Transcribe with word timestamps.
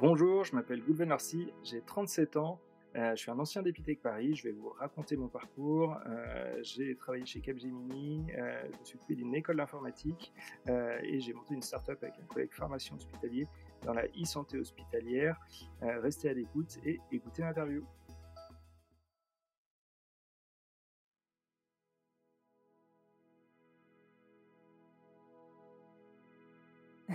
Bonjour, 0.00 0.44
je 0.44 0.54
m'appelle 0.54 0.80
Goulven 0.80 1.10
Arcy, 1.10 1.52
j'ai 1.64 1.80
37 1.80 2.36
ans, 2.36 2.60
euh, 2.94 3.16
je 3.16 3.16
suis 3.16 3.32
un 3.32 3.38
ancien 3.40 3.62
d'Epitech 3.62 4.00
Paris, 4.00 4.36
je 4.36 4.44
vais 4.44 4.52
vous 4.52 4.68
raconter 4.68 5.16
mon 5.16 5.26
parcours. 5.26 5.96
Euh, 6.06 6.60
j'ai 6.62 6.94
travaillé 6.94 7.26
chez 7.26 7.40
Capgemini, 7.40 8.24
euh, 8.38 8.62
je 8.80 8.90
suis 8.90 8.96
occupé 8.96 9.16
d'une 9.16 9.34
école 9.34 9.56
d'informatique 9.56 10.32
et 10.68 11.18
j'ai 11.18 11.32
monté 11.32 11.54
une 11.54 11.62
start-up 11.62 11.98
avec 12.00 12.14
un 12.16 12.26
collègue 12.32 12.52
pharmacien 12.52 12.94
hospitalier 12.94 13.48
dans 13.82 13.92
la 13.92 14.04
e-santé 14.06 14.60
hospitalière. 14.60 15.36
restez 15.80 16.28
à 16.28 16.32
l'écoute 16.32 16.78
et 16.84 17.00
écoutez 17.10 17.42
l'interview. 17.42 17.84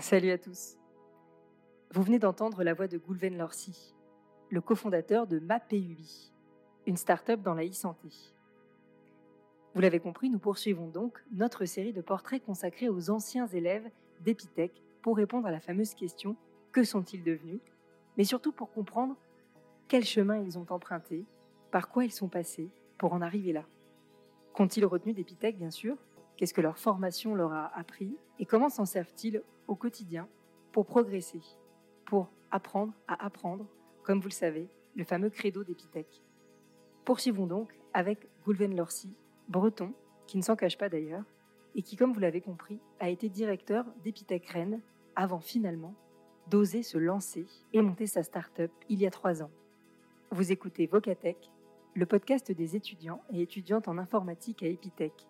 Salut 0.02 0.32
à 0.32 0.38
tous. 0.38 0.83
Vous 1.94 2.02
venez 2.02 2.18
d'entendre 2.18 2.64
la 2.64 2.74
voix 2.74 2.88
de 2.88 2.98
Goulven 2.98 3.38
Lorsi, 3.38 3.94
le 4.50 4.62
cofondateur 4.62 5.28
de 5.28 5.38
MAPUI, 5.38 6.34
une 6.88 6.98
start-up 6.98 7.44
dans 7.44 7.54
la 7.54 7.68
e-santé. 7.68 8.10
Vous 9.76 9.82
l'avez 9.82 10.00
compris, 10.00 10.32
nous 10.32 10.40
poursuivons 10.40 10.88
donc 10.88 11.24
notre 11.32 11.66
série 11.66 11.94
de 11.94 12.02
portraits 12.02 12.44
consacrés 12.44 12.90
aux 12.90 13.12
anciens 13.12 13.46
élèves 13.46 13.88
d'Epitech 14.22 14.72
pour 15.04 15.18
répondre 15.18 15.46
à 15.46 15.52
la 15.52 15.60
fameuse 15.60 15.94
question 15.94 16.36
que 16.72 16.84
sont-ils 16.84 17.24
devenus? 17.24 17.60
Mais 18.18 18.24
surtout 18.24 18.54
pour 18.54 18.72
comprendre 18.72 19.16
quel 19.88 20.04
chemin 20.04 20.40
ils 20.40 20.58
ont 20.58 20.66
emprunté, 20.72 21.28
par 21.70 21.90
quoi 21.90 22.06
ils 22.06 22.12
sont 22.12 22.28
passés 22.28 22.72
pour 22.98 23.14
en 23.14 23.22
arriver 23.22 23.54
là. 23.54 23.66
Qu'ont-ils 24.56 24.88
retenu 24.88 25.14
d'Epitech, 25.14 25.60
bien 25.60 25.70
sûr? 25.70 25.96
Qu'est-ce 26.38 26.56
que 26.56 26.62
leur 26.62 26.80
formation 26.80 27.36
leur 27.36 27.54
a 27.54 27.68
appris? 27.78 28.18
Et 28.40 28.48
comment 28.48 28.70
s'en 28.70 28.86
servent-ils 28.86 29.44
au 29.68 29.76
quotidien 29.76 30.28
pour 30.72 30.88
progresser? 30.88 31.42
Pour 32.06 32.32
apprendre 32.52 32.94
à 33.08 33.26
apprendre, 33.26 33.66
comme 34.04 34.20
vous 34.20 34.30
le 34.30 34.34
savez, 34.34 34.70
le 34.96 35.04
fameux 35.04 35.30
credo 35.30 35.64
d'Epithèque. 35.64 36.22
Poursuivons 37.06 37.48
donc 37.48 37.74
avec 37.94 38.28
Goulven 38.46 38.76
Lorsi, 38.76 39.14
breton, 39.50 39.94
qui 40.28 40.38
ne 40.38 40.44
s'en 40.44 40.56
cache 40.56 40.78
pas 40.78 40.90
d'ailleurs, 40.90 41.26
et 41.76 41.82
qui, 41.82 41.96
comme 41.96 42.14
vous 42.14 42.20
l'avez 42.20 42.42
compris, 42.42 42.80
a 43.00 43.10
été 43.10 43.30
directeur 43.30 43.86
d'Epithèque 44.04 44.48
Rennes 44.48 44.82
avant 45.16 45.40
finalement 45.40 45.96
d'oser 46.48 46.84
se 46.84 46.98
lancer 46.98 47.46
et 47.72 47.82
monter 47.82 48.08
sa 48.08 48.24
start-up 48.24 48.72
il 48.90 49.00
y 49.00 49.08
a 49.08 49.12
trois 49.12 49.42
ans. 49.42 49.52
Vous 50.32 50.52
écoutez 50.52 50.88
Vocatech, 50.88 51.52
le 51.96 52.06
podcast 52.06 52.52
des 52.52 52.76
étudiants 52.76 53.24
et 53.32 53.42
étudiantes 53.42 53.88
en 53.88 53.98
informatique 53.98 54.64
à 54.64 54.68
Epithèque. 54.68 55.28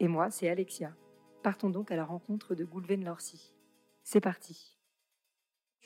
Et 0.00 0.08
moi, 0.08 0.30
c'est 0.30 0.48
Alexia. 0.48 0.94
Partons 1.42 1.70
donc 1.70 1.90
à 1.90 1.96
la 1.96 2.04
rencontre 2.04 2.54
de 2.54 2.64
Goulven 2.64 3.04
Lorsi. 3.04 3.54
C'est 4.02 4.20
parti. 4.20 4.77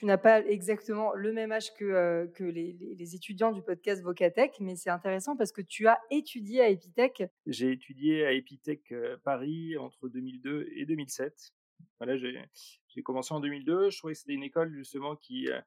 Tu 0.03 0.07
n'as 0.07 0.19
pas 0.19 0.41
exactement 0.41 1.15
le 1.15 1.33
même 1.33 1.53
âge 1.53 1.73
que, 1.75 1.85
euh, 1.85 2.27
les, 2.41 3.15
étudiants 3.15 3.53
du 3.53 3.63
podcast 3.63 4.03
Vocatech, 4.03 4.59
mais 4.59 4.75
c'est 4.75 4.91
intéressant 4.91 5.37
parce 5.37 5.53
que 5.53 5.63
tu 5.63 5.87
as 5.87 5.97
étudié 6.11 6.61
à 6.61 6.71
Epitech. 6.71 7.23
J'ai 7.47 7.71
étudié 7.71 8.27
à 8.27 8.33
Epitech 8.33 8.91
euh, 8.91 9.17
Paris 9.23 9.79
entre 9.79 10.09
2002 10.09 10.71
et 10.75 10.87
2007. 10.87 11.53
Voilà, 12.01 12.17
j'ai 12.17 13.03
commencé 13.05 13.33
en 13.33 13.39
2002. 13.39 13.91
Je 13.91 13.99
trouvais 13.99 14.15
que 14.15 14.19
c'était 14.19 14.33
une 14.33 14.43
école 14.43 14.75
justement 14.75 15.15
qui, 15.15 15.49
euh, 15.49 15.61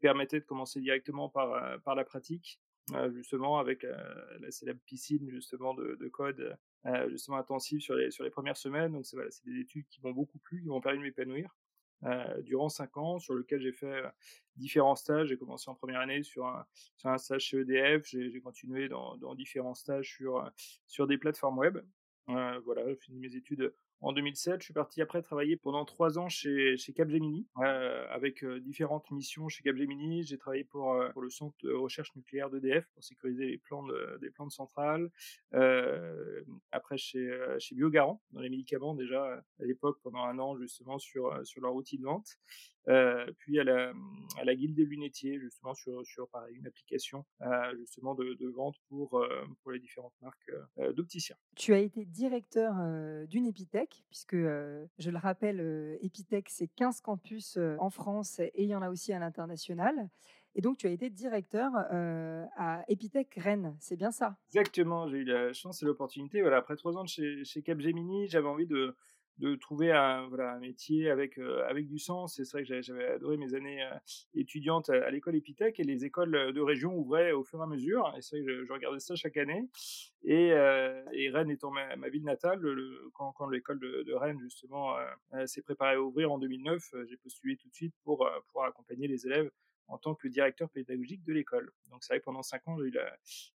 permettait 0.00 0.38
de 0.38 0.44
commencer 0.44 0.78
directement 0.78 1.28
par, 1.28 1.48
la 1.96 2.04
pratique, 2.04 2.60
justement 3.12 3.58
avec 3.58 3.82
la 3.82 4.52
célèbre 4.52 4.78
piscine 4.86 5.28
justement 5.30 5.74
de, 5.74 5.96
de 5.98 6.08
code 6.08 6.56
justement 7.08 7.38
intensive 7.38 7.80
sur 7.80 7.96
les, 7.96 8.30
premières 8.30 8.56
semaines. 8.56 8.92
Donc 8.92 9.04
c'est 9.04 9.44
des 9.44 9.58
études 9.58 9.88
qui 9.88 10.00
m'ont 10.00 10.12
beaucoup 10.12 10.38
plu, 10.38 10.62
qui 10.62 10.68
m'ont 10.68 10.80
permis 10.80 10.98
de 10.98 11.02
m'épanouir. 11.02 11.52
Euh, 12.04 12.40
durant 12.42 12.70
cinq 12.70 12.96
ans, 12.96 13.18
sur 13.18 13.34
lequel 13.34 13.60
j'ai 13.60 13.72
fait 13.72 13.86
euh, 13.86 14.08
différents 14.56 14.96
stages. 14.96 15.28
J'ai 15.28 15.36
commencé 15.36 15.70
en 15.70 15.74
première 15.74 16.00
année 16.00 16.22
sur 16.22 16.46
un, 16.46 16.64
sur 16.96 17.10
un 17.10 17.18
stage 17.18 17.42
chez 17.42 17.58
EDF, 17.58 18.06
j'ai 18.06 18.40
continué 18.40 18.88
dans, 18.88 19.16
dans, 19.18 19.34
différents 19.34 19.74
stages 19.74 20.14
sur, 20.16 20.38
euh, 20.38 20.48
sur 20.86 21.06
des 21.06 21.18
plateformes 21.18 21.58
web. 21.58 21.78
voilà, 22.26 22.88
j'ai 22.88 22.96
fini 22.96 23.18
mes 23.18 23.34
études 23.34 23.74
en 24.02 24.12
2007. 24.12 24.60
Je 24.60 24.64
suis 24.64 24.74
parti 24.74 25.02
après 25.02 25.22
travailler 25.22 25.56
pendant 25.56 25.84
trois 25.84 26.18
ans 26.18 26.28
chez, 26.28 26.76
chez 26.76 26.92
Capgemini, 26.92 27.46
euh, 27.58 28.06
avec 28.10 28.42
euh, 28.44 28.60
différentes 28.60 29.10
missions 29.10 29.48
chez 29.48 29.62
Capgemini. 29.62 30.22
J'ai 30.22 30.38
travaillé 30.38 30.64
pour, 30.64 30.92
euh, 30.92 31.08
pour 31.10 31.22
le 31.22 31.30
centre 31.30 31.54
de 31.62 31.72
recherche 31.72 32.14
nucléaire 32.16 32.50
d'EDF 32.50 32.86
pour 32.94 33.04
sécuriser 33.04 33.46
les 33.46 33.58
plans 33.58 33.82
de, 33.82 34.18
des 34.20 34.30
plans 34.30 34.46
de 34.46 34.52
centrale. 34.52 35.10
Euh, 35.54 36.42
après 36.72 36.96
chez, 36.96 37.30
chez 37.58 37.74
Biogarant, 37.74 38.20
dans 38.32 38.40
les 38.40 38.50
médicaments 38.50 38.94
déjà 38.94 39.42
à 39.60 39.64
l'époque 39.64 39.98
pendant 40.02 40.24
un 40.24 40.38
an 40.38 40.56
justement 40.56 40.98
sur, 40.98 41.46
sur 41.46 41.60
leur 41.62 41.74
outil 41.74 41.98
de 41.98 42.04
vente. 42.04 42.38
Puis 43.38 43.60
à 43.60 43.64
la, 43.64 43.92
à 44.38 44.44
la 44.44 44.54
Guilde 44.54 44.74
des 44.74 44.84
lunetiers 44.84 45.38
justement 45.38 45.74
sur, 45.74 46.04
sur 46.06 46.28
pareil, 46.28 46.56
une 46.56 46.66
application 46.66 47.24
justement 47.78 48.14
de, 48.14 48.34
de, 48.34 48.48
vente 48.48 48.76
pour, 48.88 49.24
pour 49.62 49.72
les 49.72 49.78
différentes 49.78 50.14
marques 50.20 50.50
d'opticiens. 50.94 51.36
Tu 51.56 51.72
as 51.72 51.78
été 51.78 52.04
directeur 52.04 52.74
d'une 53.26 53.46
épithèque 53.46 54.04
puisque 54.08 54.36
je 54.36 55.10
le 55.10 55.18
rappelle, 55.18 55.98
Epitech, 56.02 56.48
c'est 56.48 56.68
15 56.68 57.00
campus 57.00 57.58
en 57.78 57.90
France 57.90 58.40
et 58.40 58.52
il 58.62 58.68
y 58.68 58.74
en 58.74 58.82
a 58.82 58.90
aussi 58.90 59.12
à 59.12 59.18
l'international. 59.18 60.08
Et 60.54 60.60
donc, 60.62 60.78
tu 60.78 60.86
as 60.86 60.90
été 60.90 61.10
directeur 61.10 61.70
à 61.76 62.84
Epitech 62.88 63.34
Rennes, 63.36 63.76
c'est 63.78 63.96
bien 63.96 64.10
ça? 64.10 64.36
Exactement, 64.48 65.08
j'ai 65.08 65.18
eu 65.18 65.24
la 65.24 65.52
chance 65.52 65.82
et 65.82 65.86
l'opportunité. 65.86 66.40
Voilà, 66.40 66.56
après 66.56 66.76
trois 66.76 66.96
ans 66.96 67.06
chez, 67.06 67.44
chez 67.44 67.62
Capgemini, 67.62 68.26
j'avais 68.26 68.48
envie 68.48 68.66
de, 68.66 68.96
de 69.38 69.54
trouver 69.54 69.92
un, 69.92 70.28
voilà, 70.28 70.52
un 70.52 70.58
métier 70.58 71.10
avec, 71.10 71.38
euh, 71.38 71.66
avec 71.68 71.86
du 71.88 71.98
sens. 71.98 72.36
C'est 72.36 72.50
vrai 72.50 72.64
que 72.64 72.82
j'avais 72.82 73.06
adoré 73.06 73.36
mes 73.36 73.54
années 73.54 73.82
euh, 73.82 73.94
étudiantes 74.34 74.90
à, 74.90 75.10
l'école 75.10 75.36
Epitech 75.36 75.80
et 75.80 75.84
les 75.84 76.04
écoles 76.04 76.52
de 76.52 76.60
région 76.60 76.94
ouvraient 76.96 77.32
au 77.32 77.42
fur 77.42 77.60
et 77.60 77.62
à 77.62 77.66
mesure. 77.66 78.12
Et 78.16 78.22
c'est 78.22 78.36
vrai 78.36 78.46
que 78.46 78.64
je, 78.64 78.72
regardais 78.72 79.00
ça 79.00 79.14
chaque 79.14 79.36
année. 79.36 79.68
Et, 80.22 80.52
euh, 80.52 81.02
et 81.12 81.30
Rennes 81.30 81.50
étant 81.50 81.70
ma, 81.70 82.08
ville 82.08 82.24
natale, 82.24 82.58
le, 82.60 83.10
quand, 83.14 83.32
quand 83.32 83.48
l'école 83.48 83.80
de, 83.80 84.12
Rennes 84.12 84.40
justement 84.40 84.96
s'est 85.46 85.62
préparée 85.62 85.94
à 85.94 86.02
ouvrir 86.02 86.30
en 86.30 86.38
2009, 86.38 86.94
j'ai 87.08 87.16
postulé 87.16 87.56
tout 87.56 87.68
de 87.68 87.74
suite 87.74 87.94
pour, 88.04 88.28
pour 88.52 88.64
accompagner 88.64 89.08
les 89.08 89.26
élèves 89.26 89.50
en 89.90 89.98
tant 89.98 90.14
que 90.14 90.28
directeur 90.28 90.70
pédagogique 90.70 91.24
de 91.24 91.32
l'école. 91.32 91.72
Donc 91.90 92.04
c'est 92.04 92.14
vrai 92.14 92.20
que 92.20 92.24
pendant 92.24 92.42
cinq 92.42 92.66
ans, 92.68 92.78
j'ai 92.78 92.84
eu 92.84 92.96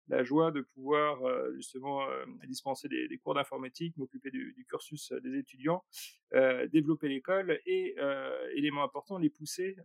la, 0.09 0.23
joie 0.23 0.51
de 0.51 0.61
pouvoir 0.61 1.23
euh, 1.23 1.53
justement 1.55 2.07
euh, 2.07 2.25
dispenser 2.47 2.87
des, 2.87 3.17
cours 3.17 3.33
d'informatique, 3.33 3.95
m'occuper 3.97 4.31
du, 4.31 4.65
cursus 4.69 5.11
euh, 5.11 5.19
des 5.21 5.37
étudiants, 5.37 5.83
développer 6.71 7.09
l'école 7.09 7.59
et, 7.67 7.95
élément 8.55 8.83
important, 8.83 9.19
les 9.19 9.29
pousser 9.29 9.75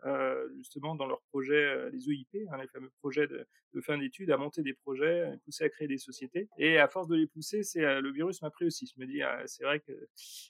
justement 0.56 0.94
dans 0.94 1.06
leurs 1.06 1.20
projets, 1.30 1.90
les 1.90 2.10
EIP, 2.10 2.48
hein, 2.50 2.56
les 2.58 2.68
fameux 2.68 2.90
projets 3.00 3.26
de, 3.26 3.46
fin 3.82 3.98
d'études, 3.98 4.30
à 4.30 4.38
monter 4.38 4.62
des 4.62 4.72
projets, 4.72 5.30
pousser 5.44 5.64
à 5.64 5.68
créer 5.68 5.88
des 5.88 5.98
sociétés. 5.98 6.48
Et 6.56 6.78
à 6.78 6.88
force 6.88 7.06
de 7.06 7.16
les 7.16 7.26
pousser, 7.26 7.62
c'est 7.62 8.00
le 8.00 8.10
virus 8.10 8.40
m'a 8.40 8.48
pris 8.48 8.64
aussi. 8.64 8.86
Je 8.86 8.98
me 8.98 9.06
dis, 9.06 9.20
c'est 9.44 9.62
vrai 9.62 9.80
que 9.80 9.92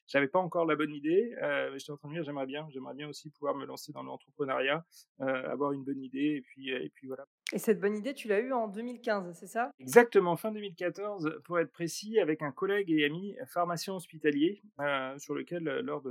j'avais 0.06 0.28
pas 0.28 0.38
encore 0.38 0.66
la 0.66 0.76
bonne 0.76 0.94
idée, 0.94 1.34
mais 1.42 1.78
j'étais 1.80 1.90
en 1.90 1.96
train 1.96 2.08
de 2.10 2.14
dire, 2.14 2.22
j'aimerais 2.22 2.46
bien, 2.46 2.68
j'aimerais 2.70 2.94
bien 2.94 3.08
aussi 3.08 3.30
pouvoir 3.30 3.56
me 3.56 3.66
lancer 3.66 3.90
dans 3.90 4.04
l'entrepreneuriat, 4.04 4.86
avoir 5.18 5.72
une 5.72 5.82
bonne 5.88 6.02
idée 6.02 6.36
et 6.36 6.40
puis, 6.40 6.70
et 6.70 6.90
puis 6.94 7.06
voilà. 7.06 7.26
Et 7.52 7.58
cette 7.58 7.80
bonne 7.80 7.96
idée, 7.96 8.12
tu 8.12 8.28
l'as 8.28 8.40
eue 8.40 8.52
en 8.52 8.68
2015, 8.68 9.34
c'est 9.38 9.46
ça? 9.46 9.70
Exactement, 9.80 10.36
fin 10.36 10.52
2014, 10.52 11.40
pour 11.44 11.58
être 11.58 11.72
précis, 11.72 12.20
avec 12.20 12.42
un 12.42 12.52
collègue 12.52 12.90
et 12.90 13.04
ami 13.04 13.34
pharmacien 13.46 13.94
hospitalier, 13.94 14.62
euh, 14.80 15.18
sur 15.18 15.34
lequel, 15.34 15.64
lors 15.64 16.06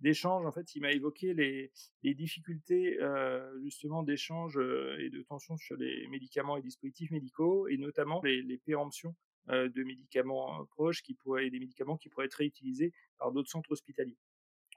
d'échanges, 0.00 0.44
en 0.44 0.52
fait, 0.52 0.74
il 0.74 0.82
m'a 0.82 0.92
évoqué 0.92 1.34
les, 1.34 1.70
les 2.02 2.14
difficultés 2.14 3.00
euh, 3.00 3.60
justement 3.62 4.02
d'échange 4.02 4.58
euh, 4.58 4.96
et 4.98 5.10
de 5.10 5.22
tension 5.22 5.56
sur 5.56 5.76
les 5.76 6.06
médicaments 6.08 6.56
et 6.56 6.62
dispositifs 6.62 7.10
médicaux, 7.10 7.68
et 7.68 7.76
notamment 7.76 8.20
les, 8.22 8.42
les 8.42 8.58
péremptions 8.58 9.14
euh, 9.48 9.68
de 9.68 9.82
médicaments 9.82 10.64
proches 10.66 11.02
qui 11.02 11.14
pourraient, 11.14 11.46
et 11.46 11.50
des 11.50 11.60
médicaments 11.60 11.96
qui 11.96 12.08
pourraient 12.08 12.26
être 12.26 12.34
réutilisés 12.34 12.92
par 13.18 13.32
d'autres 13.32 13.50
centres 13.50 13.72
hospitaliers. 13.72 14.18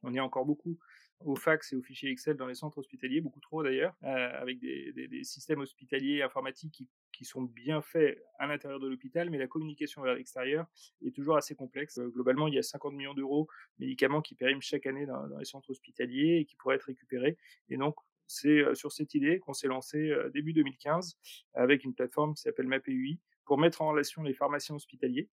On 0.03 0.13
est 0.13 0.19
encore 0.19 0.45
beaucoup 0.45 0.77
au 1.23 1.35
fax 1.35 1.71
et 1.71 1.75
aux 1.75 1.81
fichiers 1.81 2.11
Excel 2.11 2.35
dans 2.37 2.47
les 2.47 2.55
centres 2.55 2.77
hospitaliers, 2.77 3.21
beaucoup 3.21 3.39
trop 3.39 3.63
d'ailleurs, 3.63 3.93
euh, 4.03 4.41
avec 4.41 4.59
des, 4.59 5.23
systèmes 5.23 5.61
hospitaliers 5.61 6.21
informatiques 6.21 6.87
qui, 7.11 7.25
sont 7.25 7.43
bien 7.43 7.81
faits 7.81 8.21
à 8.39 8.45
l'intérieur 8.45 8.79
de 8.79 8.89
l'hôpital, 8.89 9.29
mais 9.29 9.37
la 9.37 9.47
communication 9.47 10.01
vers 10.01 10.15
l'extérieur 10.15 10.67
est 11.01 11.15
toujours 11.15 11.37
assez 11.37 11.55
complexe. 11.55 11.97
Euh, 11.97 12.09
globalement, 12.09 12.47
il 12.47 12.53
y 12.53 12.59
a 12.59 12.61
50 12.61 12.93
millions 12.93 13.13
d'euros 13.13 13.47
médicaments 13.79 14.21
qui 14.21 14.35
périment 14.35 14.61
chaque 14.61 14.85
année 14.85 15.05
dans, 15.05 15.25
les 15.37 15.45
centres 15.45 15.69
hospitaliers 15.69 16.39
et 16.39 16.45
qui 16.45 16.55
pourraient 16.57 16.75
être 16.75 16.83
récupérés. 16.83 17.37
Et 17.69 17.77
donc, 17.77 17.95
c'est 18.27 18.59
euh, 18.59 18.75
sur 18.75 18.91
cette 18.91 19.15
idée 19.15 19.39
qu'on 19.39 19.53
s'est 19.53 19.67
lancé 19.67 20.13
début 20.33 20.51
2015 20.51 21.17
avec 21.53 21.85
une 21.85 21.95
plateforme 21.95 22.33
qui 22.33 22.41
s'appelle 22.41 22.67
MapEUI 22.67 23.19
pour 23.45 23.57
mettre 23.57 23.81
en 23.81 23.89
relation 23.89 24.21
les 24.21 24.33
pharmaciens 24.33 24.75
hospitaliers 24.75 25.29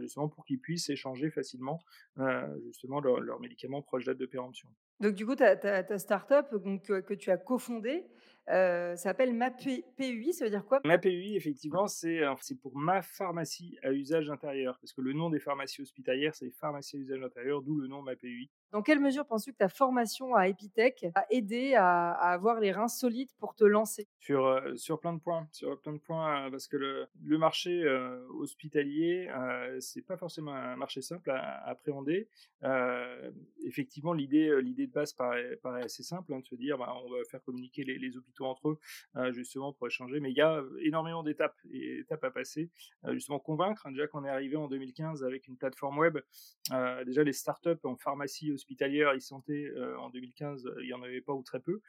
justement 0.00 0.28
pour 0.28 0.44
qu'ils 0.44 0.58
puissent 0.58 0.90
échanger 0.90 1.30
facilement 1.30 1.80
justement 2.64 3.00
leurs 3.00 3.20
leur 3.20 3.38
médicaments 3.38 3.80
proche 3.82 4.04
date 4.04 4.18
de 4.18 4.26
péremption. 4.26 4.68
Donc 5.00 5.14
du 5.14 5.26
coup, 5.26 5.34
ta, 5.34 5.56
ta, 5.56 5.82
ta 5.82 5.98
start-up 5.98 6.48
que, 6.50 7.14
tu 7.14 7.30
as 7.30 7.36
cofondée, 7.36 8.06
ça 8.46 8.96
s'appelle 8.96 9.32
MAPUI, 9.32 10.32
ça 10.32 10.44
veut 10.44 10.50
dire 10.50 10.64
quoi? 10.64 10.80
MAPUI, 10.84 11.36
effectivement, 11.36 11.86
c'est 11.86 12.20
pour 12.60 12.76
ma 12.76 13.02
pharmacie 13.02 13.78
à 13.82 13.92
usage 13.92 14.30
intérieur, 14.30 14.78
parce 14.80 14.92
que 14.92 15.00
le 15.00 15.12
nom 15.12 15.30
des 15.30 15.40
pharmacies 15.40 15.82
hospitalières, 15.82 16.34
c'est 16.34 16.50
pharmacie 16.50 16.96
à 16.96 17.00
usage 17.00 17.22
intérieur, 17.22 17.62
d'où 17.62 17.76
le 17.76 17.88
nom 17.88 18.02
MAPUI. 18.02 18.50
Dans 18.72 18.80
quelle 18.80 19.00
mesure 19.00 19.26
penses-tu 19.26 19.52
que 19.52 19.58
ta 19.58 19.68
formation 19.68 20.34
à 20.34 20.48
Epitech 20.48 21.04
a 21.14 21.26
aidé 21.28 21.74
à, 21.74 22.12
avoir 22.12 22.58
les 22.58 22.72
reins 22.72 22.88
solides 22.88 23.28
pour 23.38 23.54
te 23.54 23.64
lancer? 23.64 24.08
Sur, 24.18 24.62
sur 24.76 24.98
plein 24.98 25.12
de 25.12 25.18
points, 25.18 25.46
sur 25.52 25.78
plein 25.78 25.92
de 25.92 25.98
points, 25.98 26.50
parce 26.50 26.68
que 26.68 26.78
le, 26.78 27.38
marché 27.38 27.86
hospitalier, 28.38 29.30
c'est 29.80 30.00
pas 30.00 30.16
forcément 30.16 30.54
un 30.54 30.76
marché 30.76 31.02
simple 31.02 31.30
à, 31.30 31.68
appréhender. 31.68 32.28
effectivement, 33.62 34.14
l'idée, 34.14 34.48
de 34.48 34.92
base 34.92 35.12
paraît, 35.12 35.56
paraît 35.56 35.84
assez 35.84 36.02
simple, 36.02 36.32
hein, 36.32 36.40
de 36.40 36.46
se 36.46 36.54
dire, 36.54 36.78
bah, 36.78 36.94
on 37.04 37.10
va 37.10 37.18
faire 37.30 37.42
communiquer 37.42 37.84
les, 37.84 38.16
hôpitaux 38.16 38.46
entre 38.46 38.70
eux, 38.70 38.78
justement 39.32 39.74
pour 39.74 39.86
échanger. 39.86 40.18
Mais 40.20 40.30
il 40.30 40.36
y 40.36 40.40
a 40.40 40.62
énormément 40.80 41.22
d'étapes, 41.22 41.58
étapes 41.70 42.24
à 42.24 42.30
passer, 42.30 42.70
justement 43.10 43.38
convaincre. 43.38 43.86
Hein, 43.86 43.90
déjà 43.90 44.06
qu'on 44.06 44.24
est 44.24 44.30
arrivé 44.30 44.56
en 44.56 44.68
2015 44.68 45.24
avec 45.24 45.46
une 45.46 45.58
plateforme 45.58 45.98
web, 45.98 46.18
déjà 47.04 47.22
les 47.22 47.34
startups 47.34 47.84
en 47.84 47.96
pharmacie 47.96 48.50
hospitalière 48.50 48.61
et 48.70 49.20
santé 49.20 49.70
en 49.98 50.10
2015, 50.10 50.70
il 50.80 50.88
y 50.88 50.94
en 50.94 51.02
avait 51.02 51.20
pas 51.20 51.32
ou 51.32 51.42
très 51.42 51.60
peu. 51.60 51.80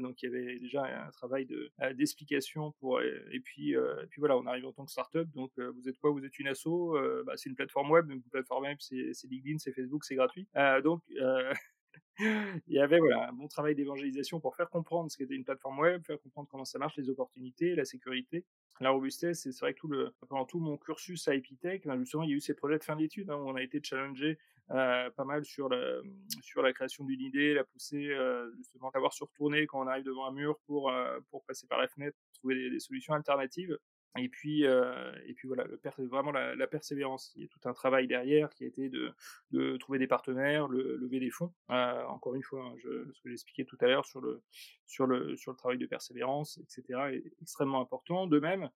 donc 0.00 0.22
il 0.22 0.30
y 0.30 0.34
avait 0.34 0.58
déjà 0.58 0.84
un 1.06 1.10
travail 1.10 1.46
de 1.46 1.70
d'explication 1.94 2.72
pour 2.80 3.00
et, 3.00 3.40
puis 3.40 3.74
puis 4.10 4.20
voilà, 4.20 4.36
on 4.36 4.46
arrive 4.46 4.66
en 4.66 4.72
tant 4.72 4.84
que 4.84 4.90
startup. 4.90 5.28
Donc 5.34 5.52
vous 5.58 5.88
êtes 5.88 5.98
quoi? 5.98 6.10
Vous 6.10 6.24
êtes 6.24 6.38
une 6.38 6.48
asso? 6.48 6.96
Bah, 7.24 7.34
C'est 7.36 7.48
une 7.48 7.56
plateforme 7.56 7.90
web. 7.90 8.10
Une 8.10 8.22
plateforme 8.22 8.64
web, 8.64 8.78
c'est 8.80 9.12
LinkedIn, 9.24 9.58
c'est 9.58 9.72
Facebook, 9.72 10.04
c'est 10.04 10.14
gratuit. 10.14 10.46
donc 10.82 11.02
il 12.66 12.74
y 12.74 12.80
avait 12.80 12.98
voilà, 12.98 13.28
un 13.28 13.32
bon 13.32 13.48
travail 13.48 13.74
d'évangélisation 13.74 14.40
pour 14.40 14.56
faire 14.56 14.70
comprendre 14.70 15.10
ce 15.10 15.16
qu'était 15.16 15.34
une 15.34 15.44
plateforme 15.44 15.78
web, 15.78 16.02
faire 16.04 16.20
comprendre 16.20 16.48
comment 16.50 16.64
ça 16.64 16.78
marche, 16.78 16.96
les 16.96 17.08
opportunités, 17.10 17.74
la 17.74 17.84
sécurité. 17.84 18.44
La 18.80 18.90
robustesse, 18.90 19.42
c'est 19.42 19.58
vrai 19.58 19.74
que 19.74 19.80
tout 19.80 19.88
le, 19.88 20.14
pendant 20.28 20.44
tout 20.44 20.60
mon 20.60 20.76
cursus 20.76 21.26
à 21.26 21.34
Epitech, 21.34 21.84
ben, 21.84 21.98
justement, 21.98 22.22
il 22.22 22.30
y 22.30 22.32
a 22.32 22.36
eu 22.36 22.40
ces 22.40 22.54
projets 22.54 22.78
de 22.78 22.84
fin 22.84 22.94
d'études 22.94 23.28
hein, 23.28 23.34
où 23.34 23.48
on 23.48 23.56
a 23.56 23.62
été 23.62 23.80
challengé 23.82 24.38
euh, 24.70 25.10
pas 25.10 25.24
mal 25.24 25.44
sur 25.44 25.68
la, 25.68 26.00
sur 26.42 26.62
la 26.62 26.72
création 26.72 27.04
d'une 27.04 27.20
idée, 27.20 27.54
la 27.54 27.64
pousser, 27.64 28.10
euh, 28.10 28.54
justement, 28.56 28.90
savoir 28.90 29.12
se 29.12 29.24
retourner 29.24 29.66
quand 29.66 29.82
on 29.82 29.86
arrive 29.88 30.04
devant 30.04 30.26
un 30.26 30.32
mur 30.32 30.58
pour, 30.66 30.90
euh, 30.90 31.18
pour 31.30 31.42
passer 31.44 31.66
par 31.66 31.78
la 31.78 31.88
fenêtre, 31.88 32.16
trouver 32.34 32.70
des 32.70 32.78
solutions 32.78 33.14
alternatives. 33.14 33.76
Et 34.18 34.28
puis, 34.28 34.66
euh, 34.66 35.12
et 35.26 35.34
puis 35.34 35.48
voilà, 35.48 35.64
vraiment 35.98 36.32
la, 36.32 36.66
persévérance. 36.66 37.32
Il 37.36 37.42
y 37.42 37.44
a 37.44 37.48
tout 37.48 37.68
un 37.68 37.72
travail 37.72 38.06
derrière 38.06 38.50
qui 38.50 38.64
a 38.64 38.66
été 38.66 38.90
de, 38.90 39.76
trouver 39.78 39.98
des 39.98 40.06
partenaires, 40.06 40.68
le, 40.68 40.96
lever 40.96 41.20
des 41.20 41.30
fonds. 41.30 41.52
Euh, 41.70 42.04
encore 42.04 42.34
une 42.34 42.42
fois, 42.42 42.64
hein, 42.64 42.74
ce 42.82 43.22
que 43.22 43.30
j'expliquais 43.30 43.64
tout 43.64 43.78
à 43.80 43.86
l'heure 43.86 44.04
sur 44.04 44.20
le, 44.20 44.42
sur, 44.86 45.06
le, 45.06 45.36
sur 45.36 45.52
le 45.52 45.56
travail 45.56 45.78
de 45.78 45.86
persévérance, 45.86 46.58
etc., 46.58 47.00
est 47.12 47.32
extrêmement 47.40 47.80
important. 47.80 48.26
De 48.26 48.38
même, 48.38 48.68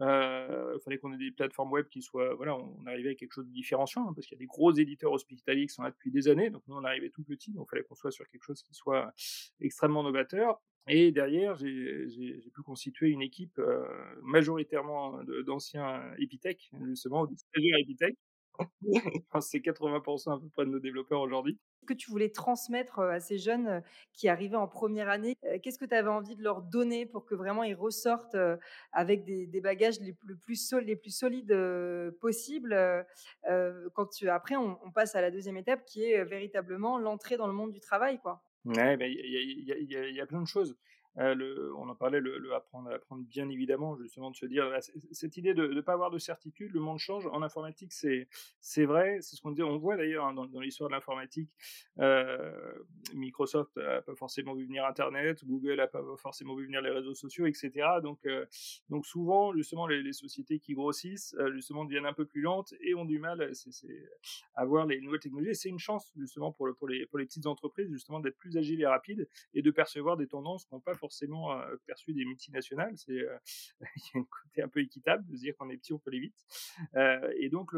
euh, 0.00 0.72
il 0.76 0.80
fallait 0.82 0.98
qu'on 0.98 1.12
ait 1.12 1.18
des 1.18 1.30
plateformes 1.30 1.70
web 1.72 1.86
qui 1.88 2.00
soient, 2.00 2.34
voilà, 2.34 2.56
on, 2.56 2.86
arrivait 2.86 3.08
avec 3.08 3.18
quelque 3.18 3.34
chose 3.34 3.46
de 3.46 3.52
différenciant, 3.52 4.08
hein, 4.08 4.12
parce 4.14 4.26
qu'il 4.26 4.36
y 4.36 4.38
a 4.38 4.42
des 4.42 4.46
gros 4.46 4.72
éditeurs 4.72 5.12
hospitaliers 5.12 5.66
qui 5.66 5.74
sont 5.74 5.82
là 5.82 5.90
depuis 5.90 6.10
des 6.10 6.28
années, 6.28 6.48
donc 6.48 6.62
nous 6.68 6.76
on 6.76 6.84
arrivait 6.84 7.10
tout 7.10 7.22
petit, 7.22 7.52
donc 7.52 7.66
il 7.68 7.70
fallait 7.70 7.84
qu'on 7.84 7.94
soit 7.94 8.10
sur 8.10 8.26
quelque 8.28 8.42
chose 8.42 8.62
qui 8.62 8.72
soit 8.72 9.12
extrêmement 9.60 10.02
novateur. 10.02 10.60
Et 10.88 11.12
derrière, 11.12 11.56
j'ai 11.56 12.50
pu 12.54 12.62
constituer 12.62 13.10
une 13.10 13.22
équipe 13.22 13.58
euh, 13.58 13.84
majoritairement 14.22 15.22
d'anciens 15.46 16.02
Epitech, 16.18 16.70
justement, 16.86 17.26
de 17.26 17.34
stagiaires 17.36 17.78
Epitech. 17.78 18.16
c'est 19.40 19.58
80% 19.58 20.36
à 20.36 20.40
peu 20.40 20.48
près 20.48 20.64
de 20.64 20.70
nos 20.70 20.80
développeurs 20.80 21.20
aujourd'hui. 21.20 21.58
Que 21.86 21.94
tu 21.94 22.10
voulais 22.10 22.28
transmettre 22.28 22.98
à 23.00 23.20
ces 23.20 23.38
jeunes 23.38 23.82
qui 24.12 24.28
arrivaient 24.28 24.56
en 24.56 24.68
première 24.68 25.08
année, 25.08 25.36
qu'est-ce 25.62 25.78
que 25.78 25.86
tu 25.86 25.94
avais 25.94 26.10
envie 26.10 26.36
de 26.36 26.42
leur 26.42 26.60
donner 26.62 27.06
pour 27.06 27.24
que 27.24 27.34
vraiment 27.34 27.62
ils 27.62 27.74
ressortent 27.74 28.36
avec 28.92 29.24
des, 29.24 29.60
bagages 29.60 29.98
les 30.00 30.12
plus, 30.12 30.74
les 30.84 30.96
plus 30.96 31.16
solides 31.16 31.56
possibles 32.20 32.76
quand 33.94 34.06
tu, 34.06 34.28
après 34.28 34.56
on, 34.56 34.76
passe 34.92 35.14
à 35.14 35.22
la 35.22 35.30
deuxième 35.30 35.56
étape 35.56 35.84
qui 35.86 36.04
est 36.04 36.22
véritablement 36.24 36.98
l'entrée 36.98 37.36
dans 37.36 37.46
le 37.46 37.54
monde 37.54 37.72
du 37.72 37.80
travail 37.80 38.18
quoi? 38.20 38.42
Ouais, 38.64 38.96
il 39.00 39.64
y, 39.66 39.96
a, 39.96 40.08
y, 40.08 40.20
a 40.20 40.26
plein 40.26 40.42
de 40.42 40.46
choses. 40.46 40.76
Euh, 41.18 41.72
on 41.76 41.88
en 41.88 41.94
parlait, 41.94 42.20
le, 42.20 42.38
le 42.38 42.54
apprendre, 42.54 42.90
bien 43.18 43.48
évidemment, 43.48 43.96
justement 43.96 44.30
de 44.30 44.36
se 44.36 44.46
dire 44.46 44.70
cette 45.10 45.36
idée 45.36 45.54
de 45.54 45.66
ne 45.66 45.80
pas 45.80 45.92
avoir 45.92 46.10
de 46.10 46.18
certitude, 46.18 46.72
le 46.72 46.80
monde 46.80 46.98
change. 46.98 47.26
En 47.26 47.42
informatique, 47.42 47.92
c'est 47.92 48.84
vrai, 48.84 49.18
c'est 49.20 49.36
ce 49.36 49.42
qu'on 49.42 49.50
dit. 49.50 49.62
On 49.62 49.78
voit 49.78 49.96
d'ailleurs 49.96 50.26
hein, 50.26 50.34
dans, 50.34 50.60
l'histoire 50.60 50.88
de 50.88 50.94
l'informatique, 50.94 51.50
euh, 51.98 52.72
Microsoft 53.14 53.76
a 53.78 54.02
pas 54.02 54.14
forcément 54.14 54.54
vu 54.54 54.66
venir 54.66 54.84
Internet, 54.84 55.44
Google 55.44 55.80
a 55.80 55.88
pas 55.88 56.02
forcément 56.18 56.54
vu 56.54 56.66
venir 56.66 56.80
les 56.80 56.90
réseaux 56.90 57.14
sociaux, 57.14 57.46
etc. 57.46 57.70
Donc 58.02 58.24
euh, 58.26 58.46
donc 58.88 59.06
souvent 59.06 59.52
justement 59.52 59.86
les, 59.86 60.10
sociétés 60.12 60.58
qui 60.58 60.74
grossissent 60.74 61.36
justement 61.52 61.84
deviennent 61.84 62.06
un 62.06 62.12
peu 62.12 62.24
plus 62.24 62.40
lentes 62.40 62.74
et 62.80 62.94
ont 62.94 63.04
du 63.04 63.18
mal 63.18 63.52
à 64.54 64.64
voir 64.64 64.86
les 64.86 65.00
nouvelles 65.00 65.20
technologies. 65.20 65.54
C'est 65.54 65.68
une 65.68 65.78
chance 65.78 66.12
justement 66.16 66.52
pour 66.52 66.66
les 66.88 67.06
pour 67.06 67.18
les 67.18 67.26
petites 67.26 67.46
entreprises 67.46 67.88
justement 67.90 68.20
d'être 68.20 68.36
plus 68.36 68.56
agiles 68.56 68.80
et 68.80 68.86
rapides 68.86 69.28
et 69.54 69.62
de 69.62 69.70
percevoir 69.70 70.16
des 70.16 70.26
tendances 70.26 70.64
qu'on 70.64 70.80
pas 70.80 70.94
forcément 71.00 71.52
euh, 71.52 71.76
perçu 71.86 72.12
des 72.12 72.24
multinationales. 72.24 72.96
C'est 72.96 73.18
euh, 73.18 73.36
il 73.96 74.02
y 74.14 74.18
a 74.18 74.20
un 74.20 74.24
côté 74.24 74.62
un 74.62 74.68
peu 74.68 74.80
équitable 74.80 75.26
de 75.26 75.34
se 75.34 75.40
dire 75.40 75.56
qu'on 75.56 75.68
est 75.70 75.76
petit, 75.76 75.92
on 75.92 75.98
peut 75.98 76.10
aller 76.10 76.20
vite. 76.20 76.46
Euh, 76.94 77.32
et 77.38 77.48
donc 77.48 77.74